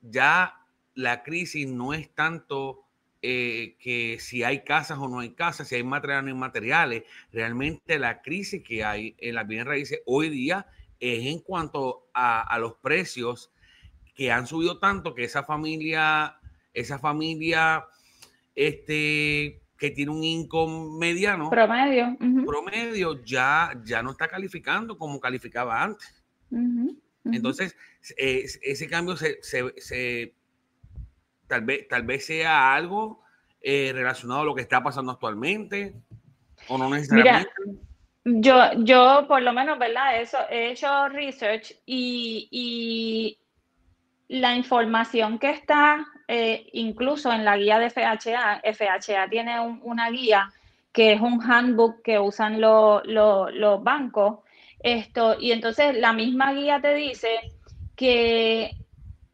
ya 0.00 0.54
la 0.94 1.22
crisis 1.22 1.68
no 1.68 1.94
es 1.94 2.14
tanto 2.14 2.84
eh, 3.26 3.76
que 3.80 4.18
si 4.20 4.42
hay 4.42 4.64
casas 4.64 4.98
o 4.98 5.08
no 5.08 5.20
hay 5.20 5.30
casas, 5.30 5.68
si 5.68 5.76
hay 5.76 5.82
materiales 5.82 6.20
o 6.20 6.26
no 6.26 6.28
hay 6.28 6.38
materiales. 6.38 7.04
Realmente 7.32 7.98
la 7.98 8.20
crisis 8.20 8.62
que 8.62 8.84
hay 8.84 9.16
en 9.18 9.34
las 9.34 9.46
bienes 9.46 9.66
raíces 9.66 10.00
hoy 10.04 10.28
día 10.28 10.66
es 11.00 11.24
en 11.24 11.40
cuanto 11.40 12.10
a, 12.12 12.58
los 12.58 12.74
precios 12.74 13.50
que 14.14 14.30
han 14.30 14.46
subido 14.46 14.78
tanto 14.78 15.14
que 15.14 15.24
esa 15.24 15.42
familia, 15.42 16.36
esa 16.74 16.98
familia 16.98 17.86
este, 18.54 19.62
que 19.78 19.90
tiene 19.90 20.12
un 20.12 20.22
income 20.22 20.98
mediano, 20.98 21.48
promedio, 21.48 22.16
promedio 22.44 23.24
ya, 23.24 23.72
ya 23.84 24.02
no 24.02 24.10
está 24.10 24.28
calificando 24.28 24.98
como 24.98 25.18
calificaba 25.18 25.82
antes. 25.82 26.23
Entonces, 27.24 27.76
ese 28.16 28.88
cambio 28.88 29.16
se 29.16 30.34
tal 31.46 31.62
vez, 31.62 31.88
tal 31.88 32.02
vez 32.02 32.26
sea 32.26 32.74
algo 32.74 33.22
eh, 33.60 33.92
relacionado 33.94 34.40
a 34.40 34.44
lo 34.44 34.54
que 34.54 34.62
está 34.62 34.82
pasando 34.82 35.12
actualmente 35.12 35.94
o 36.68 36.78
no 36.78 36.88
necesariamente. 36.90 37.50
yo, 38.24 38.72
yo 38.78 39.24
por 39.28 39.42
lo 39.42 39.52
menos, 39.52 39.78
¿verdad? 39.78 40.20
Eso, 40.20 40.38
he 40.50 40.70
hecho 40.70 41.08
research 41.08 41.74
y, 41.86 43.38
la 44.26 44.56
información 44.56 45.38
que 45.38 45.50
está 45.50 46.06
eh, 46.28 46.68
incluso 46.72 47.30
en 47.30 47.44
la 47.44 47.58
guía 47.58 47.78
de 47.78 47.90
FHA, 47.90 48.62
FHA 48.64 49.28
tiene 49.28 49.60
una 49.60 50.10
guía 50.10 50.50
que 50.92 51.12
es 51.12 51.20
un 51.20 51.42
handbook 51.42 52.00
que 52.02 52.18
usan 52.18 52.58
los 52.60 53.84
bancos. 53.84 54.38
Esto, 54.84 55.36
y 55.40 55.52
entonces 55.52 55.96
la 55.96 56.12
misma 56.12 56.52
guía 56.52 56.78
te 56.78 56.92
dice 56.94 57.30
que 57.96 58.76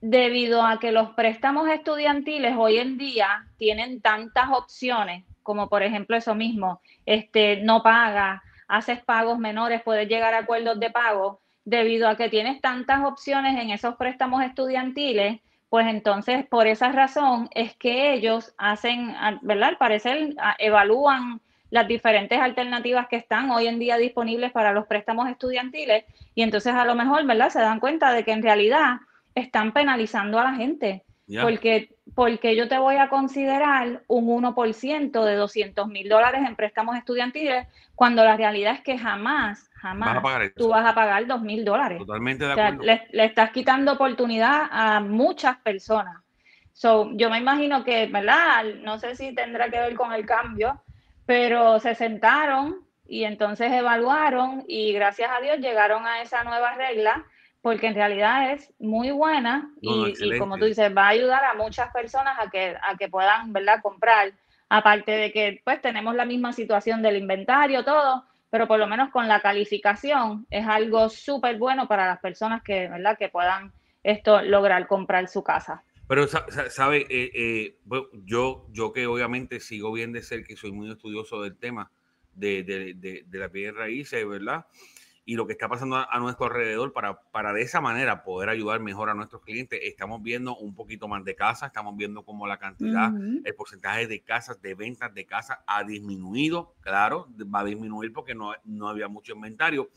debido 0.00 0.62
a 0.62 0.78
que 0.78 0.92
los 0.92 1.11
préstamos 1.11 1.69
estudiantiles 1.69 2.54
hoy 2.57 2.78
en 2.78 2.97
día 2.97 3.49
tienen 3.59 4.00
tantas 4.00 4.49
opciones, 4.50 5.25
como 5.42 5.69
por 5.69 5.83
ejemplo 5.83 6.16
eso 6.16 6.37
mismo, 6.37 6.80
este, 7.04 7.57
no 7.62 7.83
paga, 7.83 8.45
haces 8.69 9.02
pagos 9.02 9.40
menores, 9.40 9.83
puedes 9.83 10.09
llegar 10.09 10.35
a 10.35 10.38
acuerdos 10.38 10.78
de 10.78 10.90
pago, 10.90 11.40
debido 11.64 12.09
a 12.09 12.16
que 12.16 12.28
tienes 12.28 12.61
tantas 12.61 13.04
opciones 13.04 13.61
en 13.61 13.71
esos 13.71 13.97
préstamos 13.97 14.45
estudiantiles, 14.45 15.40
pues 15.69 15.88
entonces 15.88 16.47
por 16.47 16.69
esa 16.69 16.92
razón 16.92 17.49
es 17.57 17.75
que 17.75 18.12
ellos 18.12 18.54
hacen, 18.57 19.16
¿verdad? 19.42 19.71
Al 19.71 19.78
parecer 19.78 20.33
evalúan 20.61 21.40
las 21.71 21.89
diferentes 21.89 22.39
alternativas 22.39 23.09
que 23.09 23.17
están 23.17 23.50
hoy 23.50 23.67
en 23.67 23.79
día 23.79 23.97
disponibles 23.97 24.53
para 24.53 24.73
los 24.73 24.87
préstamos 24.87 25.29
estudiantiles 25.29 26.05
y 26.35 26.43
entonces 26.43 26.75
a 26.75 26.85
lo 26.85 26.95
mejor, 26.95 27.25
¿verdad? 27.27 27.50
Se 27.50 27.61
dan 27.61 27.81
cuenta 27.81 28.12
de 28.12 28.25
que 28.25 28.33
en 28.33 28.43
realidad 28.43 28.99
están 29.35 29.73
penalizando 29.73 30.39
a 30.39 30.45
la 30.45 30.55
gente. 30.55 31.05
Porque, 31.41 31.95
porque 32.17 32.57
yo 32.57 32.67
te 32.67 32.77
voy 32.79 32.97
a 32.97 33.09
considerar 33.09 34.03
un 34.09 34.27
1% 34.27 35.25
de 35.25 35.35
200 35.37 35.87
mil 35.87 36.09
dólares 36.09 36.43
en 36.45 36.57
préstamos 36.57 36.97
estudiantiles, 36.97 37.69
cuando 37.95 38.25
la 38.25 38.37
realidad 38.37 38.75
es 38.75 38.81
que 38.81 38.99
jamás, 38.99 39.71
jamás 39.75 40.21
tú 40.57 40.71
vas 40.71 40.85
a 40.85 40.93
pagar 40.93 41.25
2 41.29 41.43
mil 41.43 41.65
dólares. 41.65 41.99
Totalmente 41.99 42.47
de 42.47 42.53
acuerdo. 42.53 42.83
le, 42.83 43.25
estás 43.25 43.53
quitando 43.53 43.93
oportunidad 43.93 44.62
a 44.73 44.99
muchas 44.99 45.57
personas. 45.59 46.17
So, 46.73 47.11
yo 47.12 47.31
me 47.31 47.39
imagino 47.39 47.85
que, 47.85 48.07
¿verdad? 48.07 48.65
No 48.83 48.99
sé 48.99 49.15
si 49.15 49.33
tendrá 49.33 49.71
que 49.71 49.79
ver 49.79 49.95
con 49.95 50.12
el 50.12 50.27
cambio, 50.27 50.83
pero 51.30 51.78
se 51.78 51.94
sentaron 51.94 52.84
y 53.06 53.22
entonces 53.22 53.70
evaluaron 53.70 54.64
y 54.66 54.92
gracias 54.92 55.30
a 55.30 55.40
Dios 55.40 55.58
llegaron 55.58 56.04
a 56.04 56.22
esa 56.22 56.42
nueva 56.42 56.75
regla 56.75 57.25
porque 57.62 57.87
en 57.87 57.94
realidad 57.94 58.50
es 58.50 58.75
muy 58.80 59.12
buena 59.12 59.70
y, 59.80 60.37
como 60.38 60.58
tú 60.58 60.64
dices, 60.64 60.92
va 60.92 61.04
a 61.04 61.10
ayudar 61.10 61.44
a 61.44 61.54
muchas 61.54 61.92
personas 61.92 62.37
a 62.40 62.50
que, 62.50 62.75
a 62.82 62.96
que 62.96 63.08
puedan, 63.08 63.52
¿verdad?, 63.52 63.80
comprar. 63.80 64.32
Aparte 64.68 65.12
de 65.12 65.30
que, 65.30 65.60
pues, 65.64 65.80
tenemos 65.80 66.16
la 66.16 66.25
misma 66.25 66.52
situación 66.52 67.00
del 67.00 67.18
inventario, 67.18 67.84
todo, 67.84 68.25
pero 68.50 68.66
por 68.66 68.80
lo 68.80 68.88
menos 68.88 69.10
con 69.10 69.28
la 69.28 69.38
calificación 69.38 70.49
es 70.50 70.66
algo 70.66 71.08
súper 71.10 71.58
bueno 71.58 71.87
para 71.87 72.08
las 72.08 72.18
personas 72.18 72.60
que, 72.64 72.88
¿verdad?, 72.88 73.16
que 73.16 73.28
puedan 73.28 73.72
esto 74.02 74.42
lograr 74.42 74.88
comprar 74.88 75.28
su 75.28 75.44
casa. 75.44 75.84
Pero, 76.11 76.26
¿sabe? 76.71 77.07
Eh, 77.09 77.31
eh, 77.35 77.79
yo, 78.25 78.67
yo 78.73 78.93
que 78.93 79.07
obviamente 79.07 79.61
sigo 79.61 79.93
bien 79.93 80.11
de 80.11 80.25
ser 80.25 80.43
que 80.43 80.57
soy 80.57 80.73
muy 80.73 80.90
estudioso 80.90 81.40
del 81.40 81.57
tema 81.57 81.93
de, 82.35 82.64
de, 82.64 82.95
de, 82.95 83.25
de 83.25 83.38
las 83.38 83.52
bienes 83.52 83.76
raíces, 83.76 84.29
¿verdad? 84.29 84.67
y 85.31 85.37
lo 85.37 85.47
que 85.47 85.52
está 85.52 85.69
pasando 85.69 85.97
a, 85.97 86.19
nuestro 86.19 86.47
alrededor 86.47 86.93
para, 86.93 87.21
para 87.31 87.52
de 87.52 87.62
esa 87.62 87.81
manera 87.81 88.25
poder 88.25 88.49
ayudar 88.49 88.81
mejor 88.81 89.11
a 89.11 89.14
nuestros 89.14 89.43
clientes. 89.43 89.79
Estamos 89.81 90.21
viendo 90.25 90.57
un 90.57 90.75
poquito 90.75 91.07
más 91.07 91.25
de 91.25 91.37
casas, 91.37 91.69
estamos 91.69 91.97
viendo 91.97 92.25
cómo 92.25 92.49
la 92.49 92.59
cantidad, 92.59 93.12
el 93.45 93.55
porcentaje 93.55 94.09
de 94.09 94.23
casas, 94.23 94.61
de 94.61 94.75
ventas 94.75 95.14
de 95.14 95.26
casas 95.26 95.59
ha 95.69 95.85
disminuido, 95.85 96.75
claro, 96.81 97.29
va 97.55 97.61
a 97.61 97.64
disminuir 97.64 98.12
porque 98.12 98.35
no, 98.35 98.55
no 98.64 98.88
había 98.88 99.07
mucho 99.07 99.35
inventario, 99.35 99.90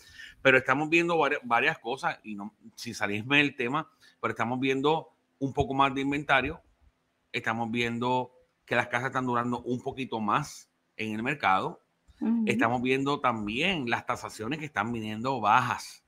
pero 0.43 0.59
estamos 0.59 0.87
viendo 0.89 1.17
varias, 1.43 1.79
cosas 1.79 2.19
y 2.23 2.35
no, 2.35 2.53
sin 2.75 2.93
salirme 2.93 3.37
del 3.37 3.55
tema, 3.55 3.89
pero 4.21 4.33
estamos 4.33 4.59
viendo 4.59 5.12
un 5.43 5.51
poco 5.51 5.73
más 5.73 5.93
de 5.93 5.99
inventario, 5.99 6.61
estamos 7.33 7.69
viendo 7.69 8.31
que 8.65 8.75
las 8.75 8.87
casas 8.87 9.07
están 9.07 9.25
durando 9.25 9.61
un 9.61 9.81
poquito 9.81 10.21
más 10.21 10.71
en 10.95 11.13
el 11.13 11.21
mercado, 11.21 11.81
Estamos 12.45 12.81
viendo 12.81 13.19
también 13.19 13.89
las 13.89 14.05
tasaciones 14.05 14.59
que 14.59 14.65
están 14.65 14.93
viniendo 14.93 15.41
bajas. 15.41 16.05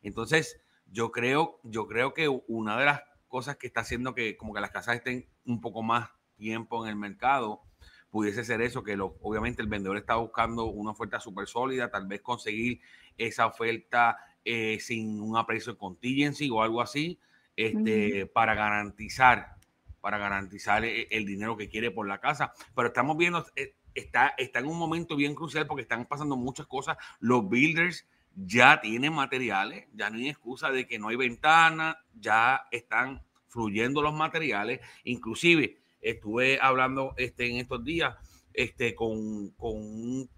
Entonces, 0.00 0.58
yo 0.86 1.12
creo, 1.12 1.60
yo 1.64 1.86
creo 1.86 2.14
que 2.14 2.28
una 2.48 2.78
de 2.78 2.86
las 2.86 3.02
cosas 3.28 3.56
que 3.56 3.66
está 3.66 3.80
haciendo 3.80 4.14
que 4.14 4.38
como 4.38 4.54
que 4.54 4.62
las 4.62 4.70
casas 4.70 4.96
estén 4.96 5.28
un 5.44 5.60
poco 5.60 5.82
más 5.82 6.08
tiempo 6.36 6.82
en 6.82 6.88
el 6.88 6.96
mercado, 6.96 7.60
pudiese 8.08 8.42
ser 8.42 8.62
eso, 8.62 8.82
que 8.82 8.96
lo, 8.96 9.18
obviamente 9.20 9.60
el 9.60 9.68
vendedor 9.68 9.98
está 9.98 10.14
buscando 10.14 10.64
una 10.64 10.92
oferta 10.92 11.20
súper 11.20 11.46
sólida, 11.46 11.90
tal 11.90 12.06
vez 12.06 12.22
conseguir 12.22 12.80
esa 13.18 13.46
oferta 13.46 14.16
eh, 14.46 14.78
sin 14.80 15.20
un 15.20 15.36
aprecio 15.36 15.74
de 15.74 15.78
contingency 15.78 16.48
o 16.48 16.62
algo 16.62 16.80
así, 16.80 17.20
este, 17.66 18.26
para 18.26 18.54
garantizar, 18.54 19.56
para 20.00 20.18
garantizar 20.18 20.84
el, 20.84 21.06
el, 21.10 21.26
dinero 21.26 21.56
que 21.56 21.68
quiere 21.68 21.90
por 21.90 22.08
la 22.08 22.18
casa. 22.18 22.52
Pero 22.74 22.88
estamos 22.88 23.16
viendo, 23.16 23.44
eh, 23.56 23.74
está, 23.94 24.34
está 24.38 24.60
en 24.60 24.66
un 24.66 24.78
momento 24.78 25.16
bien 25.16 25.34
crucial 25.34 25.66
porque 25.66 25.82
están 25.82 26.06
pasando 26.06 26.36
muchas 26.36 26.66
cosas. 26.66 26.96
Los 27.18 27.48
builders 27.48 28.06
ya 28.34 28.80
tienen 28.80 29.12
materiales, 29.12 29.86
ya 29.92 30.10
no 30.10 30.16
hay 30.16 30.28
excusa 30.28 30.70
de 30.70 30.86
que 30.86 30.98
no 30.98 31.08
hay 31.08 31.16
ventana, 31.16 31.98
ya 32.14 32.62
están 32.70 33.22
fluyendo 33.48 34.02
los 34.02 34.14
materiales. 34.14 34.80
Inclusive 35.04 35.78
estuve 36.00 36.58
hablando 36.60 37.14
este, 37.16 37.50
en 37.50 37.56
estos 37.56 37.84
días 37.84 38.16
este, 38.54 38.94
con, 38.94 39.50
con, 39.50 40.28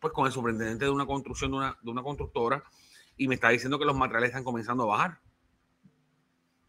pues, 0.00 0.12
con 0.12 0.26
el 0.26 0.32
superintendente 0.32 0.86
de 0.86 0.90
una 0.90 1.06
construcción, 1.06 1.50
de 1.50 1.56
una, 1.58 1.78
de 1.82 1.90
una 1.90 2.02
constructora, 2.02 2.64
y 3.16 3.28
me 3.28 3.34
está 3.34 3.50
diciendo 3.50 3.78
que 3.78 3.84
los 3.84 3.96
materiales 3.96 4.30
están 4.30 4.44
comenzando 4.44 4.84
a 4.84 4.96
bajar. 4.96 5.18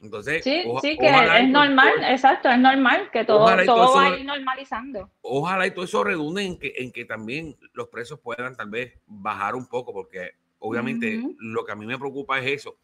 Entonces, 0.04 0.44
sí, 0.44 0.64
sí, 0.82 0.98
que 0.98 1.08
es 1.08 1.50
normal, 1.50 1.94
exacto, 2.04 2.50
es 2.50 2.60
normal 2.60 3.10
que 3.10 3.24
todo, 3.24 3.48
todo, 3.66 3.96
va 3.96 4.08
a 4.08 4.18
ir 4.18 4.26
normalizando. 4.26 5.10
Ojalá 5.22 5.66
y 5.66 5.72
todo 5.72 5.86
eso 5.86 6.04
redunde 6.04 6.44
en 6.44 6.60
que, 6.60 6.74
en 6.76 6.92
que 6.92 7.06
también 7.06 7.56
los 7.72 7.88
precios 7.88 8.20
puedan 8.20 8.58
tal 8.58 8.70
vez 8.70 9.00
bajar 9.08 9.56
un 9.56 9.66
poco, 9.66 9.94
porque 9.94 10.32
obviamente 10.60 11.24
lo 11.40 11.64
que 11.64 11.72
a 11.72 11.76
mí 11.76 11.86
me 11.86 11.98
preocupa 11.98 12.38
es 12.40 12.48
eso, 12.48 12.76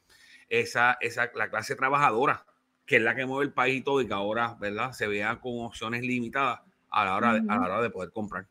esa, 0.48 0.98
esa, 1.02 1.30
la 1.36 1.50
clase 1.50 1.76
trabajadora, 1.76 2.46
que 2.86 2.96
es 2.96 3.02
la 3.02 3.14
que 3.16 3.26
mueve 3.26 3.48
el 3.48 3.54
país 3.54 3.82
y 3.82 3.84
todo, 3.84 4.00
y 4.00 4.08
que 4.08 4.14
ahora, 4.14 4.56
¿verdad?, 4.58 4.94
se 4.94 5.06
vea 5.08 5.42
con 5.42 5.66
opciones 5.66 6.02
limitadas 6.04 6.62
a 6.90 7.04
la 7.04 7.18
hora, 7.18 7.34
de, 7.34 7.40
a 7.50 7.58
la 7.58 7.66
hora 7.66 7.82
de 7.82 7.90
poder 7.90 8.12
comprar. 8.14 8.46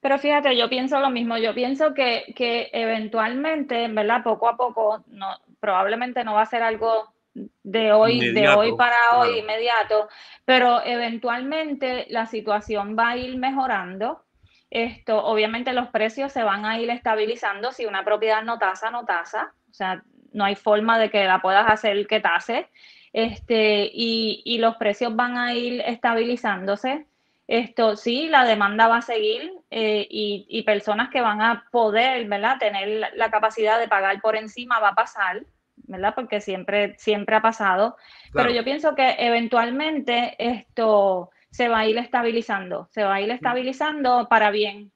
Pero 0.00 0.18
fíjate, 0.18 0.56
yo 0.56 0.68
pienso 0.68 0.98
lo 0.98 1.10
mismo, 1.10 1.38
yo 1.38 1.54
pienso 1.54 1.94
que, 1.94 2.34
que 2.36 2.70
eventualmente, 2.72 3.86
¿verdad? 3.88 4.24
Poco 4.24 4.48
a 4.48 4.56
poco, 4.56 5.04
no, 5.06 5.28
probablemente 5.60 6.24
no 6.24 6.34
va 6.34 6.42
a 6.42 6.46
ser 6.46 6.62
algo 6.62 7.13
de 7.34 7.92
hoy, 7.92 8.32
de 8.32 8.48
hoy 8.48 8.76
para 8.76 9.18
hoy, 9.18 9.38
inmediato, 9.38 10.08
pero 10.44 10.82
eventualmente 10.84 12.06
la 12.10 12.26
situación 12.26 12.96
va 12.98 13.10
a 13.10 13.16
ir 13.16 13.36
mejorando. 13.36 14.24
Esto, 14.70 15.24
obviamente 15.24 15.72
los 15.72 15.88
precios 15.88 16.32
se 16.32 16.42
van 16.42 16.64
a 16.64 16.78
ir 16.80 16.90
estabilizando 16.90 17.72
si 17.72 17.86
una 17.86 18.04
propiedad 18.04 18.42
no 18.42 18.58
tasa, 18.58 18.90
no 18.90 19.04
tasa, 19.04 19.52
o 19.70 19.74
sea, 19.74 20.02
no 20.32 20.44
hay 20.44 20.56
forma 20.56 20.98
de 20.98 21.10
que 21.10 21.24
la 21.24 21.40
puedas 21.40 21.70
hacer 21.70 22.06
que 22.06 22.20
tase, 22.20 22.68
este, 23.12 23.88
y, 23.92 24.42
y 24.44 24.58
los 24.58 24.76
precios 24.76 25.14
van 25.14 25.38
a 25.38 25.54
ir 25.54 25.80
estabilizándose. 25.86 27.06
Esto 27.46 27.96
sí, 27.96 28.28
la 28.28 28.44
demanda 28.44 28.88
va 28.88 28.96
a 28.98 29.02
seguir 29.02 29.52
eh, 29.70 30.06
y, 30.10 30.46
y, 30.48 30.62
personas 30.62 31.10
que 31.10 31.20
van 31.20 31.42
a 31.42 31.66
poder, 31.70 32.26
¿verdad? 32.26 32.56
Tener 32.58 33.12
la 33.14 33.30
capacidad 33.30 33.78
de 33.78 33.86
pagar 33.86 34.20
por 34.20 34.34
encima 34.34 34.80
va 34.80 34.88
a 34.88 34.94
pasar. 34.94 35.44
¿Verdad? 35.86 36.14
Porque 36.14 36.40
siempre, 36.40 36.94
siempre 36.98 37.36
ha 37.36 37.42
pasado. 37.42 37.96
Pero 38.32 38.50
yo 38.50 38.64
pienso 38.64 38.94
que 38.94 39.16
eventualmente 39.18 40.34
esto 40.38 41.30
se 41.50 41.68
va 41.68 41.80
a 41.80 41.86
ir 41.86 41.98
estabilizando, 41.98 42.88
se 42.90 43.04
va 43.04 43.14
a 43.14 43.20
ir 43.20 43.30
estabilizando 43.30 44.26
para 44.28 44.50
bien. 44.50 44.92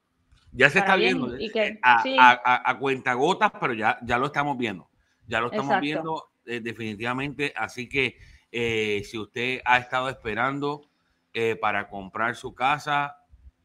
Ya 0.51 0.69
se 0.69 0.79
está 0.79 0.95
viendo. 0.95 1.35
Eh, 1.37 1.79
a, 1.83 2.77
cuenta 2.79 3.13
gotas, 3.13 3.51
pero 3.59 3.73
ya, 3.73 3.99
ya 4.01 4.17
lo 4.17 4.27
estamos 4.27 4.57
viendo. 4.57 4.89
Ya 5.27 5.39
lo 5.39 5.51
estamos 5.51 5.79
viendo 5.79 6.31
eh, 6.45 6.59
definitivamente. 6.59 7.53
Así 7.55 7.87
que 7.87 8.17
eh, 8.51 9.03
si 9.05 9.17
usted 9.17 9.61
ha 9.63 9.77
estado 9.77 10.09
esperando 10.09 10.85
para 11.61 11.87
comprar 11.87 12.35
su 12.35 12.53
casa 12.53 13.15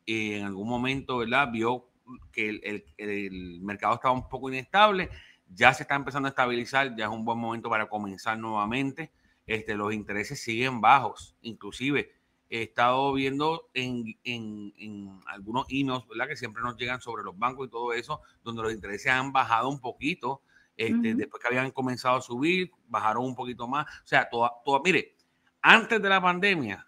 y 0.04 0.34
en 0.34 0.44
algún 0.44 0.68
momento, 0.68 1.18
¿verdad? 1.18 1.48
Vio 1.50 1.88
que 2.30 2.48
el, 2.50 2.84
el 2.98 3.60
mercado 3.62 3.94
estaba 3.94 4.14
un 4.14 4.28
poco 4.28 4.48
inestable 4.48 5.10
ya 5.54 5.72
se 5.74 5.84
está 5.84 5.94
empezando 5.94 6.26
a 6.26 6.30
estabilizar, 6.30 6.94
ya 6.96 7.04
es 7.06 7.10
un 7.10 7.24
buen 7.24 7.38
momento 7.38 7.68
para 7.68 7.88
comenzar 7.88 8.38
nuevamente. 8.38 9.12
Este, 9.46 9.74
los 9.74 9.92
intereses 9.92 10.42
siguen 10.42 10.80
bajos, 10.80 11.36
inclusive 11.42 12.10
he 12.50 12.62
estado 12.62 13.12
viendo 13.12 13.68
en, 13.74 14.16
en, 14.22 15.20
algunos 15.26 15.66
emails, 15.68 16.06
¿verdad? 16.06 16.28
Que 16.28 16.36
siempre 16.36 16.62
nos 16.62 16.76
llegan 16.76 17.00
sobre 17.00 17.24
los 17.24 17.36
bancos 17.36 17.66
y 17.66 17.70
todo 17.70 17.92
eso, 17.92 18.20
donde 18.42 18.62
los 18.62 18.72
intereses 18.72 19.10
han 19.10 19.32
bajado 19.32 19.68
un 19.68 19.80
poquito, 19.80 20.42
este, 20.76 21.14
después 21.14 21.40
que 21.42 21.48
habían 21.48 21.70
comenzado 21.70 22.16
a 22.16 22.22
subir, 22.22 22.70
bajaron 22.86 23.24
un 23.24 23.34
poquito 23.34 23.66
más. 23.66 23.86
O 23.86 24.06
sea, 24.06 24.28
toda, 24.28 24.52
toda, 24.64 24.80
mire, 24.84 25.16
antes 25.62 26.00
de 26.00 26.08
la 26.08 26.20
pandemia, 26.20 26.86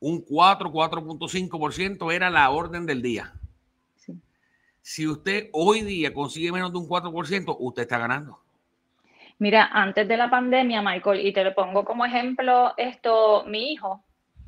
un 0.00 0.22
4, 0.22 0.70
4.5% 0.70 2.12
era 2.12 2.30
la 2.30 2.50
orden 2.50 2.86
del 2.86 3.02
día. 3.02 3.34
Si 4.82 5.06
usted 5.06 5.48
hoy 5.52 5.82
día 5.82 6.12
consigue 6.12 6.52
menos 6.52 6.72
de 6.72 6.78
un 6.78 6.88
4%, 6.88 7.56
usted 7.58 7.82
está 7.82 7.98
ganando. 7.98 8.40
Mira, 9.38 9.70
antes 9.72 10.06
de 10.06 10.16
la 10.16 10.28
pandemia, 10.28 10.82
Michael, 10.82 11.26
y 11.26 11.32
te 11.32 11.44
lo 11.44 11.54
pongo 11.54 11.84
como 11.84 12.04
ejemplo, 12.04 12.74
esto, 12.76 13.44
mi 13.46 13.72
hijo 13.72 14.04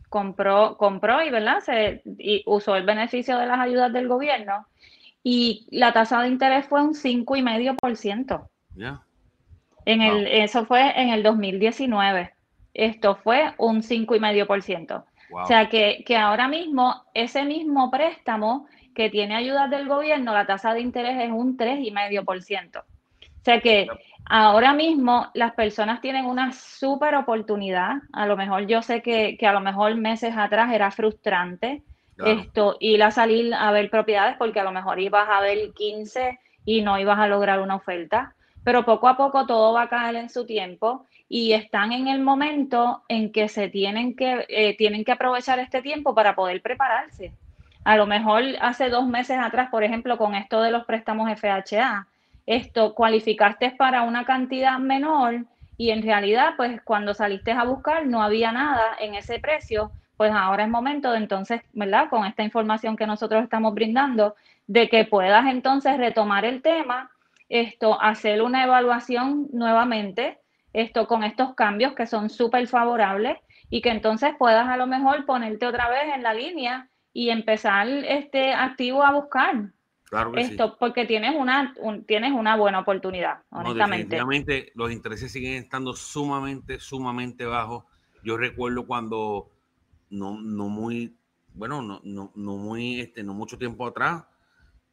compró, 0.09 0.77
compró 0.77 1.23
y, 1.23 1.31
¿verdad? 1.31 1.61
Se, 1.61 2.03
y 2.19 2.43
usó 2.47 2.77
el 2.77 2.85
beneficio 2.85 3.39
de 3.39 3.47
las 3.47 3.59
ayudas 3.59 3.93
del 3.93 4.07
gobierno 4.07 4.67
y 5.25 5.67
la 5.71 5.93
tasa 5.93 6.23
de 6.23 6.29
interés 6.29 6.67
fue 6.67 6.83
un 6.83 6.95
5,5%. 6.95 8.49
Ya. 8.77 9.03
En 9.87 10.03
el, 10.03 10.27
Eso 10.27 10.67
fue 10.67 11.01
en 11.01 11.09
el 11.09 11.23
2019. 11.23 12.33
Esto 12.75 13.17
fue 13.17 13.55
un 13.59 13.83
5,5%. 13.83 15.05
O 15.33 15.47
sea 15.47 15.69
que, 15.69 16.05
que 16.07 16.17
ahora 16.17 16.47
mismo 16.47 17.03
ese 17.15 17.45
mismo 17.45 17.91
préstamo 17.91 18.69
que 18.95 19.11
tiene 19.11 19.35
ayudas 19.35 19.71
del 19.71 19.89
gobierno, 19.89 20.33
la 20.33 20.47
tasa 20.47 20.73
de 20.73 20.81
interés 20.81 21.19
es 21.21 21.31
un 21.31 21.57
3,5%. 21.57 22.81
O 22.81 23.45
sea 23.45 23.61
que 23.61 23.89
ahora 24.25 24.73
mismo 24.73 25.31
las 25.35 25.53
personas 25.53 26.01
tienen 26.01 26.25
una 26.25 26.53
súper 26.53 27.15
oportunidad. 27.15 27.97
A 28.13 28.27
lo 28.27 28.37
mejor 28.37 28.67
yo 28.67 28.81
sé 28.81 29.03
que, 29.03 29.37
a 29.47 29.53
lo 29.53 29.61
mejor 29.61 29.95
meses 29.97 30.35
atrás 30.37 30.73
era 30.73 30.91
frustrante 30.91 31.83
esto, 32.25 32.77
ir 32.81 33.03
a 33.03 33.11
salir 33.11 33.53
a 33.53 33.73
ver 33.73 33.91
propiedades 33.91 34.37
porque 34.39 34.61
a 34.61 34.65
lo 34.65 34.71
mejor 34.71 35.01
ibas 35.01 35.29
a 35.29 35.41
ver 35.41 35.73
15 35.73 36.39
y 36.65 36.81
no 36.81 36.99
ibas 36.99 37.19
a 37.19 37.29
lograr 37.29 37.61
una 37.61 37.75
oferta. 37.75 38.35
Pero 38.63 38.87
poco 38.87 39.09
a 39.09 39.17
poco 39.17 39.45
todo 39.47 39.75
va 39.75 39.83
a 39.83 39.89
caer 39.89 40.15
en 40.17 40.31
su 40.31 40.47
tiempo 40.47 41.07
y 41.29 41.53
están 41.53 41.93
en 41.93 42.09
el 42.09 42.21
momento 42.21 43.03
en 43.09 43.31
que 43.31 43.49
se 43.49 43.69
tienen 43.69 44.17
que, 44.17 44.47
eh, 44.49 44.75
tienen 44.77 45.05
que 45.05 45.13
aprovechar 45.13 45.59
este 45.59 45.83
tiempo 45.83 46.15
para 46.15 46.35
poder 46.35 46.63
prepararse. 46.63 47.35
A 47.85 47.97
lo 47.97 48.07
mejor 48.07 48.43
hace 48.63 48.89
dos 48.89 49.07
meses 49.07 49.39
atrás, 49.39 49.69
por 49.71 49.85
ejemplo, 49.85 50.17
con 50.17 50.35
esto 50.35 50.63
de 50.63 50.71
los 50.71 50.87
préstamos 50.87 51.31
FHA, 51.31 52.07
esto 52.47 52.95
cualificaste 52.95 53.73
para 53.73 54.03
una 54.03 54.25
cantidad 54.25 54.79
menor 54.79 55.45
y 55.77 55.91
en 55.91 56.03
realidad, 56.03 56.55
pues 56.57 56.81
cuando 56.83 57.13
saliste 57.13 57.53
a 57.53 57.65
buscar 57.65 58.07
no 58.07 58.23
había 58.23 58.53
nada 58.53 58.97
en 59.01 59.15
ese 59.15 59.39
precio, 59.39 59.91
pues 60.17 60.33
ahora 60.33 60.65
es 60.65 60.71
momento 60.71 61.11
de 61.11 61.19
entonces, 61.19 61.61
¿verdad? 61.75 62.09
Con 62.09 62.25
esta 62.25 62.43
información 62.43 62.97
que 62.97 63.07
nosotros 63.07 63.43
estamos 63.43 63.75
brindando, 63.75 64.35
de 64.67 64.89
que 64.89 65.05
puedas 65.05 65.47
entonces 65.47 65.99
retomar 65.99 66.47
el 66.47 66.63
tema, 66.63 67.11
esto, 67.51 68.01
hacer 68.01 68.41
una 68.41 68.65
evaluación 68.65 69.49
nuevamente, 69.53 70.39
esto 70.73 71.07
con 71.07 71.23
estos 71.23 71.55
cambios 71.55 71.93
que 71.95 72.07
son 72.07 72.31
súper 72.31 72.67
favorables 72.67 73.37
y 73.69 73.83
que 73.83 73.91
entonces 73.91 74.33
puedas 74.39 74.69
a 74.69 74.77
lo 74.77 74.87
mejor 74.87 75.27
ponerte 75.27 75.67
otra 75.67 75.91
vez 75.91 76.15
en 76.15 76.23
la 76.23 76.33
línea 76.33 76.89
y 77.15 77.31
empezar 77.31 77.89
este 77.89 78.53
activo 78.53 79.03
a 79.03 79.13
buscar. 79.13 79.73
Claro 80.11 80.37
esto, 80.37 80.77
porque 80.79 81.07
tienes 81.07 81.35
una, 81.35 81.75
tienes 82.07 82.33
una 82.33 82.57
buena 82.57 82.81
oportunidad, 82.81 83.39
honestamente. 83.51 83.97
definitivamente 84.17 84.73
los 84.75 84.93
intereses 84.93 85.33
siguen 85.33 85.63
estando 85.63 85.95
sumamente, 85.95 86.79
sumamente 86.79 87.47
bajos. 87.47 87.85
Yo 88.23 88.37
recuerdo 88.37 88.87
cuando 88.87 89.51
no, 90.11 90.41
no 90.41 90.69
muy, 90.69 91.17
bueno, 91.55 91.83
no, 91.83 92.01
no, 92.05 92.33
no 92.35 92.57
muy, 92.57 93.01
este, 93.01 93.23
no 93.23 93.33
mucho 93.33 93.57
tiempo 93.57 93.87
atrás, 93.87 94.25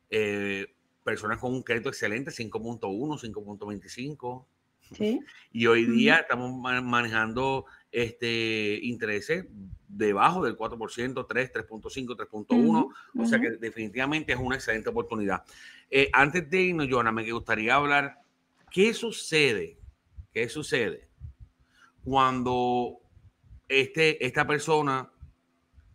eh, 0.10 0.74
personas 1.04 1.40
con 1.40 1.54
un 1.54 1.62
crédito 1.62 1.90
excelente, 1.90 2.32
5.1, 2.32 2.80
5.25. 2.80 4.46
¿Sí? 4.92 5.22
Y 5.52 5.68
hoy 5.68 5.86
día 5.86 6.18
estamos 6.18 6.52
manejando 6.84 7.66
este 7.92 8.80
intereses 8.84 9.46
debajo 9.88 10.44
del 10.44 10.58
4%, 10.58 11.26
3, 11.28 11.54
3.5, 11.54 12.16
3.1. 12.16 12.94
O 13.18 13.26
sea 13.26 13.40
que 13.40 13.52
definitivamente 13.52 14.34
es 14.34 14.40
una 14.40 14.56
excelente 14.56 14.90
oportunidad. 14.90 15.44
Eh, 15.90 16.10
antes 16.14 16.50
de 16.50 16.62
irnos, 16.62 16.88
Jonah, 16.90 17.12
me 17.12 17.30
gustaría 17.30 17.76
hablar, 17.76 18.22
¿qué 18.72 18.94
sucede? 18.94 19.78
¿Qué 20.34 20.48
sucede 20.48 21.10
cuando 22.04 23.00
este, 23.68 24.26
esta 24.26 24.48
persona 24.48 25.12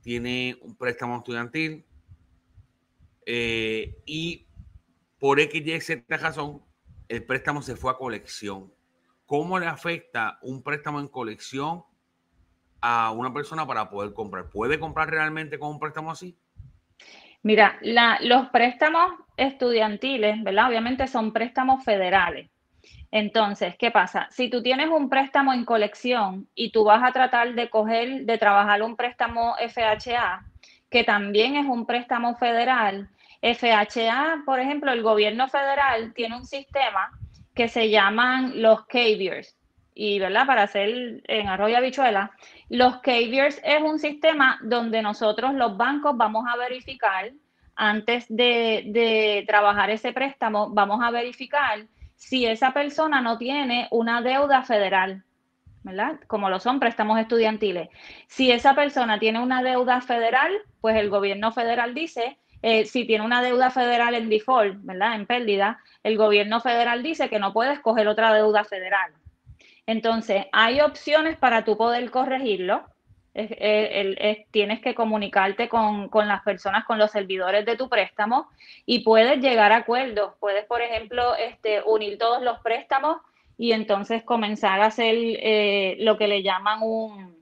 tiene 0.03 0.59
un 0.61 0.77
préstamo 0.77 1.17
estudiantil 1.17 1.85
eh, 3.25 3.97
y 4.05 4.47
por 5.19 5.41
X, 5.41 5.67
Y, 5.67 5.81
Z 5.81 6.17
razón, 6.19 6.63
el 7.09 7.25
préstamo 7.25 7.63
se 7.63 7.75
fue 7.75 7.91
a 7.91 7.95
colección? 7.97 8.76
¿Cómo 9.27 9.59
le 9.59 9.67
afecta 9.67 10.39
un 10.43 10.63
préstamo 10.63 11.01
en 11.01 11.09
colección 11.09 11.83
a 12.81 13.11
una 13.11 13.33
persona 13.33 13.67
para 13.67 13.91
poder 13.91 14.13
comprar. 14.13 14.49
¿Puede 14.51 14.79
comprar 14.79 15.11
realmente 15.11 15.59
con 15.59 15.71
un 15.71 15.81
préstamo 15.81 16.11
así? 16.11 16.37
Mira, 17.43 17.79
los 18.21 18.49
préstamos 18.49 19.13
estudiantiles, 19.37 20.43
¿verdad? 20.43 20.69
Obviamente 20.69 21.07
son 21.07 21.33
préstamos 21.33 21.85
federales. 21.85 22.49
Entonces, 23.13 23.77
¿qué 23.79 23.91
pasa? 23.91 24.29
Si 24.31 24.51
tú 24.51 24.63
tienes 24.63 24.89
un 24.89 25.09
préstamo 25.09 25.53
en 25.53 25.65
colección 25.65 26.49
y 26.55 26.71
tú 26.71 26.85
vas 26.85 27.03
a 27.03 27.13
tratar 27.13 27.55
de 27.55 27.71
coger, 27.71 28.25
de 28.25 28.39
trabajar 28.39 28.83
un 28.83 28.97
préstamo 28.97 29.55
FHA, 29.59 30.45
que 30.91 31.05
también 31.05 31.57
es 31.57 31.67
un 31.67 31.87
préstamo 31.87 32.37
federal, 32.37 33.09
FHA, 33.43 34.43
por 34.45 34.59
ejemplo, 34.61 34.93
el 34.93 35.03
gobierno 35.03 35.49
federal 35.49 36.13
tiene 36.15 36.37
un 36.37 36.47
sistema 36.47 37.11
que 37.57 37.69
se 37.69 37.91
llaman 37.91 38.63
los 38.63 38.87
caviers. 38.87 39.57
Y, 39.95 40.19
¿verdad? 40.19 40.47
Para 40.47 40.65
hacer 40.65 41.23
en 41.27 41.49
Arroyo 41.49 41.79
Habichuela, 41.79 42.33
los 42.69 42.99
caviers 42.99 43.61
es 43.65 43.83
un 43.83 43.99
sistema 43.99 44.61
donde 44.63 45.01
nosotros, 45.01 45.55
los 45.55 45.77
bancos, 45.79 46.17
vamos 46.17 46.45
a 46.47 46.57
verificar, 46.59 47.33
antes 47.75 48.27
de, 48.29 48.85
de 48.87 49.45
trabajar 49.47 49.91
ese 49.91 50.13
préstamo, 50.13 50.71
vamos 50.71 51.03
a 51.03 51.11
verificar 51.11 51.87
si 52.15 52.47
esa 52.47 52.73
persona 52.73 53.21
no 53.21 53.39
tiene 53.39 53.89
una 53.91 54.23
deuda 54.23 54.63
federal, 54.63 55.25
¿verdad? 55.83 56.19
Como 56.27 56.51
lo 56.51 56.59
son 56.59 56.81
préstamos 56.81 57.19
estudiantiles. 57.19 57.89
Si 58.27 58.51
esa 58.51 58.75
persona 58.75 59.19
tiene 59.19 59.41
una 59.41 59.63
deuda 59.63 60.01
federal, 60.01 60.53
pues 60.81 60.97
el 60.97 61.11
gobierno 61.11 61.53
federal 61.53 61.95
dice, 61.95 62.39
eh, 62.69 62.85
si 62.85 63.05
tiene 63.05 63.25
una 63.25 63.43
deuda 63.43 63.71
federal 63.71 64.17
en 64.17 64.29
default, 64.29 64.79
¿verdad? 64.83 65.15
En 65.15 65.25
pérdida, 65.25 65.79
el 66.03 66.17
gobierno 66.17 66.61
federal 66.61 67.01
dice 67.01 67.29
que 67.29 67.39
no 67.39 67.53
puede 67.53 67.73
escoger 67.73 68.09
otra 68.09 68.35
deuda 68.35 68.65
federal. 68.65 69.13
Entonces, 69.87 70.47
hay 70.51 70.81
opciones 70.81 71.37
para 71.37 71.65
tú 71.65 71.77
poder 71.77 72.11
corregirlo 72.11 72.85
tienes 74.51 74.81
que 74.81 74.95
comunicarte 74.95 75.69
con, 75.69 76.09
las 76.27 76.43
personas, 76.43 76.85
con 76.87 76.99
los 76.99 77.11
servidores 77.11 77.67
de 77.67 77.77
tu 77.77 77.89
préstamo 77.89 78.49
y 78.85 79.01
puedes 79.01 79.41
llegar 79.41 79.73
a 79.73 79.77
acuerdos. 79.77 80.33
Puedes, 80.41 80.65
por 80.65 80.81
ejemplo, 80.81 81.37
este, 81.37 81.83
unir 81.85 82.19
todos 82.19 82.43
los 82.43 82.59
préstamos 82.61 83.19
y 83.59 83.73
entonces 83.73 84.25
comenzar 84.25 84.81
a 84.81 84.87
hacer 84.87 85.15
eh, 85.15 85.97
lo 86.01 86.17
que 86.17 86.27
le 86.27 86.43
llaman 86.43 86.81
un... 86.83 87.37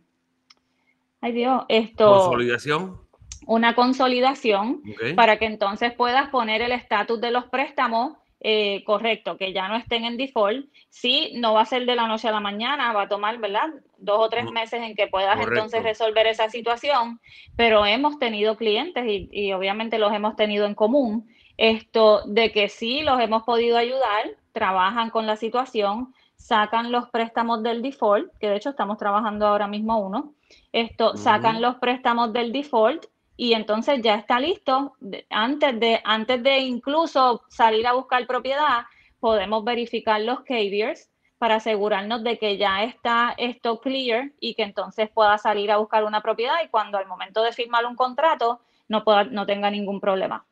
Ay 1.21 1.33
Dios, 1.33 1.65
esto... 1.69 2.13
Consolidación. 2.13 3.04
Una 3.47 3.75
consolidación 3.75 4.83
para 5.17 5.39
que 5.39 5.47
entonces 5.47 5.93
puedas 5.93 6.29
poner 6.31 6.63
el 6.63 6.73
estatus 6.73 7.21
de 7.21 7.31
los 7.31 7.45
préstamos 7.45 8.15
eh, 8.47 8.85
correcto, 8.85 9.39
que 9.39 9.55
ya 9.55 9.69
no 9.69 9.77
estén 9.77 10.05
en 10.05 10.19
default. 10.19 10.67
Sí, 10.91 11.33
no 11.37 11.55
va 11.55 11.63
a 11.63 11.65
ser 11.65 11.87
de 11.87 11.97
la 11.97 12.07
noche 12.07 12.29
a 12.29 12.31
la 12.31 12.41
mañana, 12.41 12.93
va 12.93 13.05
a 13.05 13.09
tomar, 13.09 13.39
¿verdad? 13.39 13.71
Dos 13.97 14.19
o 14.19 14.29
tres 14.29 14.51
meses 14.51 14.83
en 14.83 14.95
que 14.95 15.07
puedas 15.07 15.41
entonces 15.41 15.83
resolver 15.83 16.27
esa 16.27 16.51
situación, 16.51 17.21
pero 17.57 17.87
hemos 17.87 18.19
tenido 18.19 18.59
clientes 18.59 19.03
y, 19.09 19.51
obviamente 19.55 19.99
los 19.99 20.13
hemos 20.13 20.37
tenido 20.37 20.67
en 20.67 20.75
común, 20.75 21.27
esto 21.57 22.21
de 22.27 22.53
que 22.53 22.69
sí 22.69 23.01
los 23.01 23.19
hemos 23.19 23.45
podido 23.45 23.79
ayudar, 23.79 24.37
trabajan 24.53 25.09
con 25.09 25.27
la 25.27 25.37
situación, 25.37 26.13
sacan 26.37 26.93
los 26.93 27.09
préstamos 27.09 27.63
del 27.63 27.81
default, 27.81 28.31
que 28.39 28.51
de 28.51 28.57
hecho 28.57 28.69
estamos 28.69 28.99
trabajando 28.99 29.47
ahora 29.47 29.69
mismo 29.69 29.99
uno, 30.01 30.35
esto, 30.71 31.17
sacan 31.17 31.63
los 31.63 31.77
préstamos 31.77 32.35
del 32.35 32.53
default 32.53 33.07
y 33.37 33.55
entonces 33.55 34.01
ya 34.03 34.15
está 34.15 34.39
listo. 34.39 34.95
Antes 35.31 35.79
de, 35.81 36.01
antes 36.05 36.43
de 36.43 36.59
incluso 36.59 37.43
salir 37.49 37.87
a 37.87 37.93
buscar 37.93 38.27
propiedad, 38.27 38.85
podemos 39.19 39.65
verificar 39.65 40.21
los 40.21 40.41
caviers 40.41 41.11
para 41.39 41.57
asegurarnos 41.57 42.23
de 42.23 42.39
que 42.39 42.57
ya 42.57 42.85
está 42.85 43.35
esto 43.37 43.81
clear 43.81 44.31
y 44.41 44.55
que 44.55 44.63
entonces 44.63 45.11
pueda 45.11 45.37
salir 45.39 45.71
a 45.71 45.79
buscar 45.79 46.05
una 46.05 46.23
propiedad 46.23 46.55
y 46.65 46.69
cuando 46.69 46.97
al 46.97 47.07
momento 47.07 47.43
de 47.43 47.53
firmar 47.53 47.85
un 47.87 47.97
contrato 47.97 48.61
no, 48.89 49.05
pueda, 49.05 49.25
no 49.25 49.45
tenga 49.47 49.71
ningún 49.71 50.01
problema. 50.01 50.47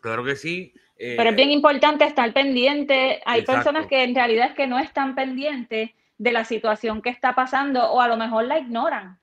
Claro 0.00 0.24
que 0.24 0.36
sí. 0.36 0.72
Eh, 0.98 1.14
Pero 1.16 1.30
es 1.30 1.36
bien 1.36 1.50
importante 1.50 2.04
estar 2.04 2.32
pendiente. 2.32 3.22
Hay 3.24 3.42
personas 3.42 3.86
que 3.86 4.02
en 4.02 4.14
realidad 4.14 4.48
es 4.48 4.54
que 4.54 4.66
no 4.66 4.78
están 4.78 5.14
pendientes 5.14 5.90
de 6.18 6.32
la 6.32 6.44
situación 6.44 7.00
que 7.00 7.10
está 7.10 7.34
pasando 7.34 7.90
o 7.92 8.00
a 8.00 8.08
lo 8.08 8.16
mejor 8.16 8.44
la 8.44 8.58
ignoran. 8.58 9.18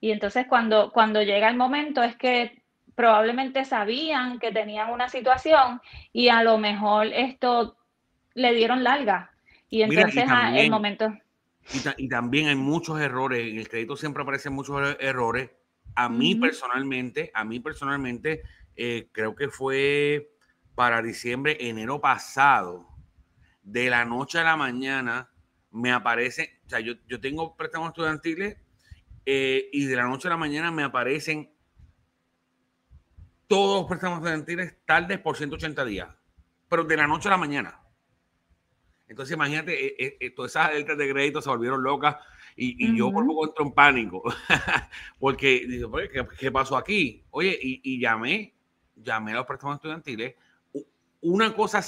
Y 0.00 0.10
entonces 0.10 0.46
cuando, 0.48 0.92
cuando 0.92 1.22
llega 1.22 1.48
el 1.48 1.56
momento 1.56 2.02
es 2.02 2.16
que 2.16 2.62
probablemente 2.94 3.64
sabían 3.64 4.38
que 4.38 4.52
tenían 4.52 4.90
una 4.90 5.08
situación 5.08 5.80
y 6.12 6.28
a 6.28 6.42
lo 6.42 6.58
mejor 6.58 7.06
esto 7.08 7.76
le 8.34 8.54
dieron 8.54 8.82
larga. 8.82 9.30
Y 9.68 9.82
entonces 9.82 10.24
el 10.54 10.70
momento... 10.70 11.12
Y, 11.98 12.08
también 12.08 12.46
hay 12.46 12.54
muchos 12.54 13.00
errores, 13.00 13.44
en 13.44 13.58
el 13.58 13.68
crédito 13.68 13.96
siempre 13.96 14.22
aparecen 14.22 14.52
muchos 14.52 14.80
er-, 14.80 14.96
errores. 15.00 15.50
A 15.96 16.08
mí 16.08 16.36
personalmente, 16.36 17.32
a 17.34 17.44
mí 17.44 17.58
personalmente, 17.58 18.42
eh, 18.76 19.08
creo 19.10 19.34
que 19.34 19.48
fue 19.48 20.30
para 20.76 21.02
diciembre, 21.02 21.56
enero 21.58 22.00
pasado, 22.00 22.86
de 23.64 23.90
la 23.90 24.04
noche 24.04 24.38
a 24.38 24.44
la 24.44 24.56
mañana, 24.56 25.28
me 25.72 25.90
aparece, 25.90 26.60
o 26.66 26.68
sea, 26.70 26.78
yo, 26.78 26.94
yo 27.08 27.20
tengo 27.20 27.56
préstamos 27.56 27.88
estudiantiles 27.88 28.58
eh, 29.28 29.68
y 29.72 29.86
de 29.86 29.96
la 29.96 30.04
noche 30.04 30.28
a 30.28 30.30
la 30.30 30.36
mañana 30.36 30.70
me 30.70 30.84
aparecen 30.84 31.50
todos 33.48 33.80
los 33.80 33.88
préstamos 33.88 34.18
estudiantiles 34.18 34.76
tardes 34.84 35.18
por 35.18 35.36
180 35.36 35.84
días, 35.84 36.08
pero 36.68 36.84
de 36.84 36.96
la 36.96 37.08
noche 37.08 37.28
a 37.28 37.32
la 37.32 37.36
mañana. 37.36 37.80
Entonces, 39.08 39.34
imagínate, 39.34 40.04
eh, 40.04 40.16
eh, 40.20 40.30
todas 40.30 40.52
esas 40.52 40.68
alertas 40.68 40.96
de 40.96 41.10
crédito 41.10 41.42
se 41.42 41.48
volvieron 41.48 41.82
locas 41.82 42.16
y, 42.56 42.96
yo 42.96 43.12
por 43.12 43.26
poco 43.26 43.48
entro 43.48 43.64
en 43.66 43.72
pánico. 43.72 44.22
Porque, 45.18 45.66
digo, 45.68 45.92
¿qué, 45.92 46.26
¿qué, 46.38 46.50
pasó 46.50 46.76
aquí? 46.76 47.24
Oye, 47.30 47.58
y, 47.60 47.80
y, 47.82 48.00
llamé, 48.00 48.54
llamé 48.94 49.32
a 49.32 49.36
los 49.36 49.46
préstamos 49.46 49.76
estudiantiles. 49.76 50.34
Una 51.20 51.54
cosa, 51.54 51.82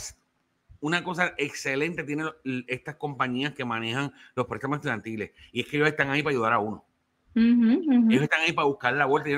una 0.80 1.02
cosa 1.02 1.34
excelente 1.38 2.04
tienen 2.04 2.28
estas 2.66 2.96
compañías 2.96 3.54
que 3.54 3.64
manejan 3.64 4.12
los 4.34 4.46
préstamos 4.46 4.76
estudiantiles 4.78 5.30
y 5.52 5.60
es 5.60 5.66
que 5.66 5.76
ellos 5.76 5.88
están 5.88 6.10
ahí 6.10 6.22
para 6.22 6.32
ayudar 6.32 6.52
a 6.52 6.58
uno. 6.58 6.84
Ellos 7.34 8.22
están 8.22 8.40
ahí 8.40 8.52
para 8.52 8.66
buscar 8.66 8.94
la 8.94 9.06
vuelta. 9.06 9.30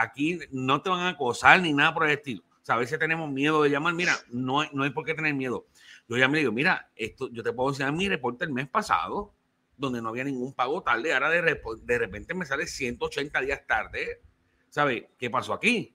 aquí 0.00 0.38
no 0.50 0.82
te 0.82 0.90
van 0.90 1.00
a 1.00 1.08
acosar 1.10 1.60
ni 1.60 1.72
nada 1.72 1.94
por 1.94 2.06
el 2.06 2.12
estilo. 2.12 2.42
a 2.68 2.76
veces 2.76 2.98
tenemos 2.98 3.30
miedo 3.30 3.62
de 3.62 3.70
llamar. 3.70 3.94
Mira, 3.94 4.14
no, 4.30 4.64
no 4.72 4.84
hay 4.84 4.90
por 4.90 5.04
qué 5.04 5.14
tener 5.14 5.34
miedo. 5.34 5.66
Yo 6.08 6.16
ya 6.16 6.28
me 6.28 6.38
digo, 6.38 6.52
mira, 6.52 6.90
esto, 6.96 7.30
yo 7.30 7.42
te 7.42 7.52
puedo 7.52 7.70
enseñar 7.70 7.92
mi 7.92 8.08
reporte 8.08 8.44
el 8.44 8.52
mes 8.52 8.68
pasado, 8.68 9.34
donde 9.76 10.02
no 10.02 10.08
había 10.08 10.24
ningún 10.24 10.52
pago 10.52 10.82
tarde. 10.82 11.12
Ahora 11.12 11.30
de, 11.30 11.60
de 11.82 11.98
repente 11.98 12.34
me 12.34 12.46
sale 12.46 12.66
180 12.66 13.40
días 13.40 13.66
tarde. 13.66 14.20
¿Sabes 14.68 15.04
qué 15.18 15.30
pasó 15.30 15.52
aquí? 15.52 15.94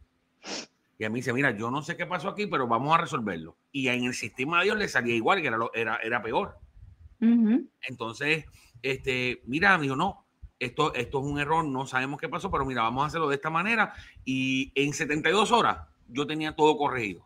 Y 0.97 1.05
a 1.05 1.09
mí 1.09 1.19
dice, 1.19 1.33
mira, 1.33 1.51
yo 1.51 1.71
no 1.71 1.81
sé 1.81 1.97
qué 1.97 2.05
pasó 2.05 2.29
aquí, 2.29 2.47
pero 2.47 2.67
vamos 2.67 2.93
a 2.93 3.01
resolverlo. 3.01 3.57
Y 3.71 3.87
en 3.87 4.05
el 4.05 4.13
sistema 4.13 4.59
de 4.59 4.65
Dios 4.65 4.77
le 4.77 4.87
salía 4.87 5.15
igual, 5.15 5.41
que 5.41 5.47
era, 5.47 5.57
era, 5.73 5.97
era 5.97 6.21
peor. 6.21 6.57
Entonces, 7.81 8.45
este, 8.81 9.41
mira, 9.45 9.77
me 9.77 9.83
dijo, 9.83 9.95
no, 9.95 10.22
esto, 10.65 10.93
esto 10.93 11.19
es 11.19 11.25
un 11.25 11.39
error, 11.39 11.65
no 11.65 11.85
sabemos 11.85 12.19
qué 12.19 12.29
pasó, 12.29 12.49
pero 12.49 12.65
mira, 12.65 12.81
vamos 12.83 13.03
a 13.03 13.07
hacerlo 13.07 13.29
de 13.29 13.35
esta 13.35 13.49
manera. 13.49 13.93
Y 14.25 14.71
en 14.75 14.93
72 14.93 15.51
horas 15.51 15.79
yo 16.07 16.25
tenía 16.25 16.55
todo 16.55 16.77
corregido. 16.77 17.25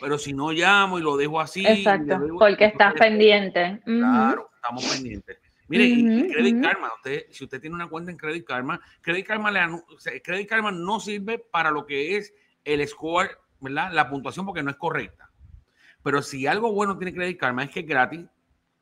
Pero 0.00 0.18
si 0.18 0.32
no 0.32 0.50
llamo 0.50 0.98
y 0.98 1.02
lo 1.02 1.16
dejo 1.16 1.40
así. 1.40 1.66
Exacto, 1.66 2.18
porque 2.38 2.66
estás 2.66 2.94
pendiente. 2.94 3.80
Claro, 3.84 4.50
estamos 4.54 4.84
pendientes. 4.84 5.38
Mire, 5.68 5.84
y 5.84 6.28
Credit 6.28 6.62
Karma, 6.62 6.92
usted, 6.94 7.26
si 7.30 7.44
usted 7.44 7.60
tiene 7.60 7.74
una 7.74 7.88
cuenta 7.88 8.10
en 8.10 8.18
Credit 8.18 8.44
Karma, 8.44 8.80
Credit 9.00 9.26
Karma, 9.26 9.50
le, 9.50 10.22
Credit 10.22 10.48
Karma 10.48 10.70
no 10.70 11.00
sirve 11.00 11.38
para 11.38 11.70
lo 11.70 11.86
que 11.86 12.16
es 12.16 12.34
el 12.64 12.86
score, 12.86 13.38
¿verdad? 13.60 13.90
La 13.92 14.10
puntuación 14.10 14.44
porque 14.44 14.62
no 14.62 14.70
es 14.70 14.76
correcta. 14.76 15.30
Pero 16.02 16.20
si 16.20 16.46
algo 16.46 16.72
bueno 16.72 16.98
tiene 16.98 17.14
Credit 17.14 17.38
Karma 17.38 17.64
es 17.64 17.70
que 17.70 17.80
es 17.80 17.86
gratis 17.86 18.26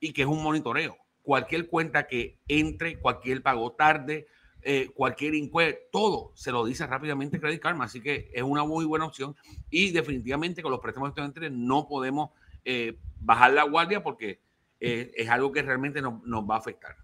y 0.00 0.12
que 0.12 0.22
es 0.22 0.28
un 0.28 0.42
monitoreo 0.42 0.96
cualquier 1.22 1.68
cuenta 1.68 2.06
que 2.06 2.38
entre, 2.48 2.98
cualquier 2.98 3.42
pago 3.42 3.72
tarde, 3.72 4.26
eh, 4.64 4.90
cualquier 4.94 5.34
incuerdo, 5.34 5.76
todo 5.90 6.32
se 6.34 6.52
lo 6.52 6.64
dice 6.64 6.86
rápidamente 6.86 7.40
Credit 7.40 7.60
Karma. 7.60 7.84
Así 7.84 8.00
que 8.00 8.30
es 8.32 8.42
una 8.42 8.64
muy 8.64 8.84
buena 8.84 9.06
opción. 9.06 9.34
Y 9.70 9.90
definitivamente 9.90 10.62
con 10.62 10.70
los 10.70 10.80
préstamos 10.80 11.08
estudiantiles 11.08 11.50
no 11.50 11.88
podemos 11.88 12.30
eh, 12.64 12.96
bajar 13.20 13.52
la 13.52 13.64
guardia 13.64 14.02
porque 14.02 14.40
eh, 14.78 15.12
es 15.16 15.28
algo 15.28 15.52
que 15.52 15.62
realmente 15.62 16.00
nos, 16.00 16.14
va 16.22 16.56
a 16.56 16.58
afectar. 16.58 16.94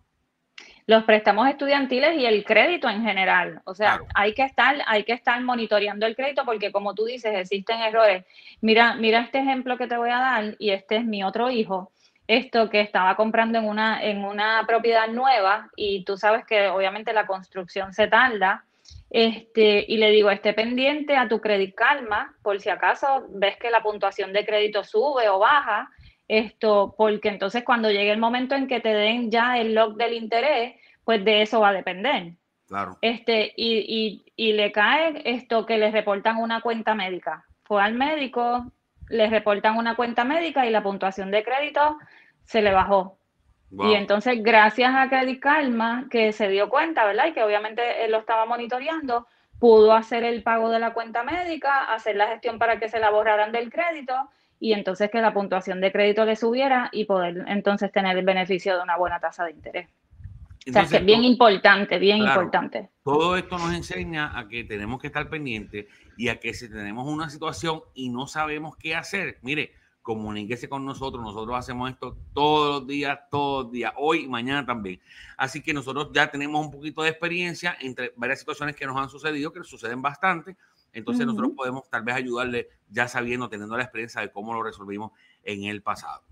Los 0.87 1.05
préstamos 1.05 1.49
estudiantiles 1.49 2.17
y 2.17 2.25
el 2.25 2.45
crédito 2.45 2.89
en 2.89 3.03
general. 3.03 3.61
O 3.65 3.75
sea, 3.75 4.01
hay 4.15 4.35
que 4.35 4.43
estar, 4.43 4.77
hay 4.87 5.05
que 5.05 5.13
estar 5.13 5.41
monitoreando 5.43 6.07
el 6.07 6.17
crédito 6.17 6.45
porque 6.45 6.73
como 6.73 6.95
tú 6.95 7.05
dices, 7.05 7.37
existen 7.37 7.81
errores. 7.81 8.25
Mira, 8.63 8.95
mira 8.95 9.21
este 9.21 9.39
ejemplo 9.39 9.77
que 9.77 9.87
te 9.87 9.99
voy 9.99 10.11
a 10.11 10.19
dar, 10.19 10.57
y 10.59 10.71
este 10.71 10.97
es 10.97 11.05
mi 11.05 11.23
otro 11.23 11.51
hijo 11.51 11.93
esto 12.29 12.69
que 12.69 12.81
estaba 12.81 13.17
comprando 13.17 13.59
en 13.59 13.64
una, 13.64 14.03
en 14.03 14.25
una 14.25 14.64
propiedad 14.67 15.09
nueva 15.09 15.71
y 15.75 16.05
tú 16.05 16.17
sabes 16.17 16.45
que 16.45 16.69
obviamente 16.69 17.12
la 17.12 17.27
construcción 17.27 17.93
se 17.93 18.07
tarda. 18.07 18.64
Este, 19.11 19.87
y 19.88 19.97
le 19.97 20.11
digo, 20.11 20.31
esté 20.31 20.53
pendiente 20.53 21.17
a 21.17 21.29
tu 21.29 21.41
Credit 21.41 21.75
Karma, 21.75 22.35
por 22.43 22.61
si 22.61 22.69
acaso 22.69 23.27
ves 23.31 23.57
que 23.57 23.71
la 23.71 23.83
puntuación 23.83 24.35
de 24.35 24.45
crédito 24.45 24.85
sube 24.85 25.29
o 25.31 25.38
baja, 25.38 25.91
esto, 26.29 26.95
porque 26.99 27.31
entonces 27.31 27.64
cuando 27.64 27.91
llegue 27.91 28.12
el 28.12 28.19
momento 28.19 28.55
en 28.55 28.69
que 28.69 28.81
te 28.81 28.91
den 28.91 29.31
ya 29.31 29.59
el 29.59 29.75
log 29.75 29.97
del 29.97 30.12
interés, 30.12 30.75
pues 31.05 31.25
de 31.25 31.41
eso 31.41 31.61
va 31.61 31.71
a 31.71 31.73
depender. 31.73 32.35
Claro. 32.67 32.99
Este, 33.01 33.55
y, 33.57 34.23
y, 34.37 34.53
le 34.53 34.71
cae 34.73 35.23
esto 35.25 35.64
que 35.64 35.79
le 35.79 35.91
reportan 35.91 36.37
una 36.37 36.61
cuenta 36.61 36.95
médica. 36.95 37.47
Fue 37.64 37.83
al 37.83 37.95
médico, 37.95 38.71
le 39.11 39.29
reportan 39.29 39.77
una 39.77 39.97
cuenta 39.97 40.25
médica 40.25 40.66
y 40.66 40.71
la 40.71 40.83
puntuación 40.83 41.31
de 41.31 41.42
crédito 41.42 41.99
se 42.44 42.62
le 42.62 42.73
bajó. 42.73 43.18
Y 43.71 43.92
entonces, 43.92 44.42
gracias 44.42 44.94
a 44.94 45.11
Credit 45.11 45.40
Karma, 45.40 46.07
que 46.11 46.33
se 46.33 46.49
dio 46.49 46.71
cuenta, 46.71 47.05
¿verdad? 47.05 47.27
Y 47.27 47.33
que 47.33 47.42
obviamente 47.42 48.05
él 48.05 48.12
lo 48.12 48.18
estaba 48.18 48.47
monitoreando, 48.47 49.27
pudo 49.59 49.92
hacer 49.92 50.25
el 50.25 50.42
pago 50.42 50.71
de 50.71 50.79
la 50.79 50.94
cuenta 50.94 51.23
médica, 51.23 51.92
hacer 51.92 52.16
la 52.16 52.29
gestión 52.29 52.59
para 52.59 52.79
que 52.79 52.88
se 52.88 52.99
la 52.99 53.11
borraran 53.11 53.53
del 53.53 53.71
crédito 53.71 54.14
y 54.59 54.73
entonces 54.73 55.11
que 55.11 55.21
la 55.21 55.35
puntuación 55.35 55.81
de 55.81 55.92
crédito 55.92 56.25
le 56.25 56.35
subiera 56.35 56.88
y 56.92 57.05
poder 57.05 57.44
entonces 57.47 57.92
tener 57.92 58.16
el 58.16 58.25
beneficio 58.25 58.77
de 58.77 58.83
una 58.83 58.97
buena 58.97 59.21
tasa 59.21 59.44
de 59.44 59.53
interés. 59.53 59.88
o 60.66 60.73
sea, 60.73 60.87
que 60.87 60.97
es 60.97 61.05
bien 61.05 61.23
importante, 61.25 61.99
bien 61.99 62.18
importante. 62.18 62.88
Todo 63.05 63.37
esto 63.37 63.59
nos 63.59 63.75
enseña 63.75 64.37
a 64.38 64.49
que 64.49 64.64
tenemos 64.64 65.01
que 65.01 65.09
estar 65.09 65.29
pendientes 65.29 65.87
y 66.19 66.29
a 66.31 66.41
que 66.41 66.53
si 66.53 66.69
tenemos 66.69 67.07
una 67.07 67.31
situación 67.31 67.81
y 67.95 68.09
no 68.09 68.27
sabemos 68.27 68.77
qué 68.77 68.97
hacer, 68.97 69.39
mire, 69.41 69.73
comuníquese 70.03 70.69
con 70.69 70.85
nosotros. 70.85 71.23
Nosotros 71.23 71.57
hacemos 71.57 71.91
esto 71.91 72.19
todos 72.35 72.81
los 72.81 72.89
días, 72.89 73.21
todos 73.31 73.65
los 73.65 73.73
días, 73.73 73.93
hoy 73.97 74.25
y 74.25 74.29
mañana 74.29 74.67
también. 74.67 75.01
Así 75.37 75.63
que 75.63 75.73
nosotros 75.73 76.11
ya 76.13 76.29
tenemos 76.29 76.67
un 76.67 76.73
poquito 76.73 77.03
de 77.03 77.11
experiencia 77.11 77.79
entre 77.81 78.13
varias 78.17 78.41
situaciones 78.41 78.75
que 78.75 78.85
nos 78.85 78.97
han 78.97 79.09
sucedido, 79.09 79.53
que 79.53 79.63
suceden 79.63 80.03
bastante. 80.03 80.57
Entonces 80.93 81.25
nosotros 81.25 81.53
podemos 81.57 81.89
tal 81.89 82.03
vez 82.03 82.17
ayudarle 82.17 82.69
ya 82.89 83.07
sabiendo, 83.07 83.49
teniendo 83.49 83.77
la 83.77 83.85
experiencia 83.85 84.21
de 84.21 84.33
cómo 84.33 84.53
lo 84.53 84.65
resolvimos 84.65 85.13
en 85.45 85.65
el 85.65 85.83
pasado. 85.83 86.25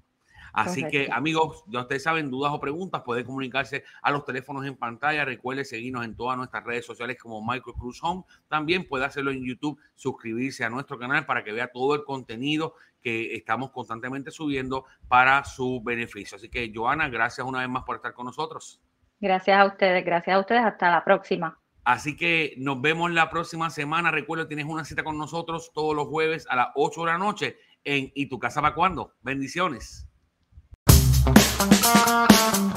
Así 0.57 0.89
que, 0.89 1.09
amigos, 1.13 1.65
ya 1.67 1.83
ustedes 1.83 2.03
saben, 2.03 2.31
dudas 2.31 2.51
o 2.51 2.59
preguntas, 2.59 3.03
pueden 3.05 3.27
comunicarse 3.27 3.85
a 4.01 4.11
los 4.11 4.25
teléfonos 4.25 4.65
en 4.65 4.75
pantalla. 4.75 5.27
Recuerde 5.27 5.67
seguirnos 5.67 6.03
en 6.07 6.17
todas 6.17 6.39
nuestras 6.39 6.65
redes 6.65 6.87
sociales 6.87 7.19
como 7.21 7.43
Michael 7.43 7.77
Cruz 7.79 8.03
Home. 8.03 8.25
También 8.49 8.89
puede 8.89 9.05
hacerlo 9.05 9.33
en 9.33 9.45
YouTube, 9.45 9.79
suscribirse 9.95 10.65
a 10.65 10.71
nuestro 10.71 10.99
canal 10.99 11.27
para 11.27 11.45
que 11.45 11.53
vea 11.53 11.71
todo 11.71 11.95
el 11.95 12.05
contenido 12.05 12.73
que 13.03 13.35
estamos 13.35 13.71
constantemente 13.71 14.31
subiendo 14.31 14.87
para 15.09 15.45
su 15.45 15.83
beneficio. 15.85 16.37
Así 16.37 16.49
que, 16.49 16.73
Joana, 16.75 17.11
gracias 17.11 17.47
una 17.47 17.61
vez 17.61 17.69
más 17.69 17.85
por 17.85 17.97
estar 17.97 18.15
con 18.15 18.25
nosotros. 18.25 18.81
Gracias 19.21 19.59
a 19.59 19.67
ustedes, 19.67 20.07
gracias 20.07 20.37
a 20.37 20.41
ustedes. 20.41 20.65
Hasta 20.65 20.91
la 20.91 21.05
próxima. 21.05 21.61
Así 21.85 22.17
que 22.17 22.55
nos 22.57 22.81
vemos 22.81 23.11
la 23.11 23.29
próxima 23.29 23.69
semana. 23.69 24.11
Recuerda, 24.11 24.49
tienes 24.49 24.65
una 24.65 24.87
cita 24.87 25.05
con 25.05 25.19
nosotros 25.19 25.71
todos 25.75 25.95
los 25.95 26.09
jueves 26.09 26.47
a 26.49 26.57
las 26.57 26.69
8 26.77 27.01
de 27.03 27.07
la 27.07 27.19
noche 27.19 27.59
en 27.85 28.11
¿Y 28.15 28.29
tu 28.29 28.39
casa 28.39 28.63
para 28.63 28.75
cuándo? 28.75 29.13
Bendiciones. 29.21 30.09
Thank 31.59 32.71
you. 32.71 32.76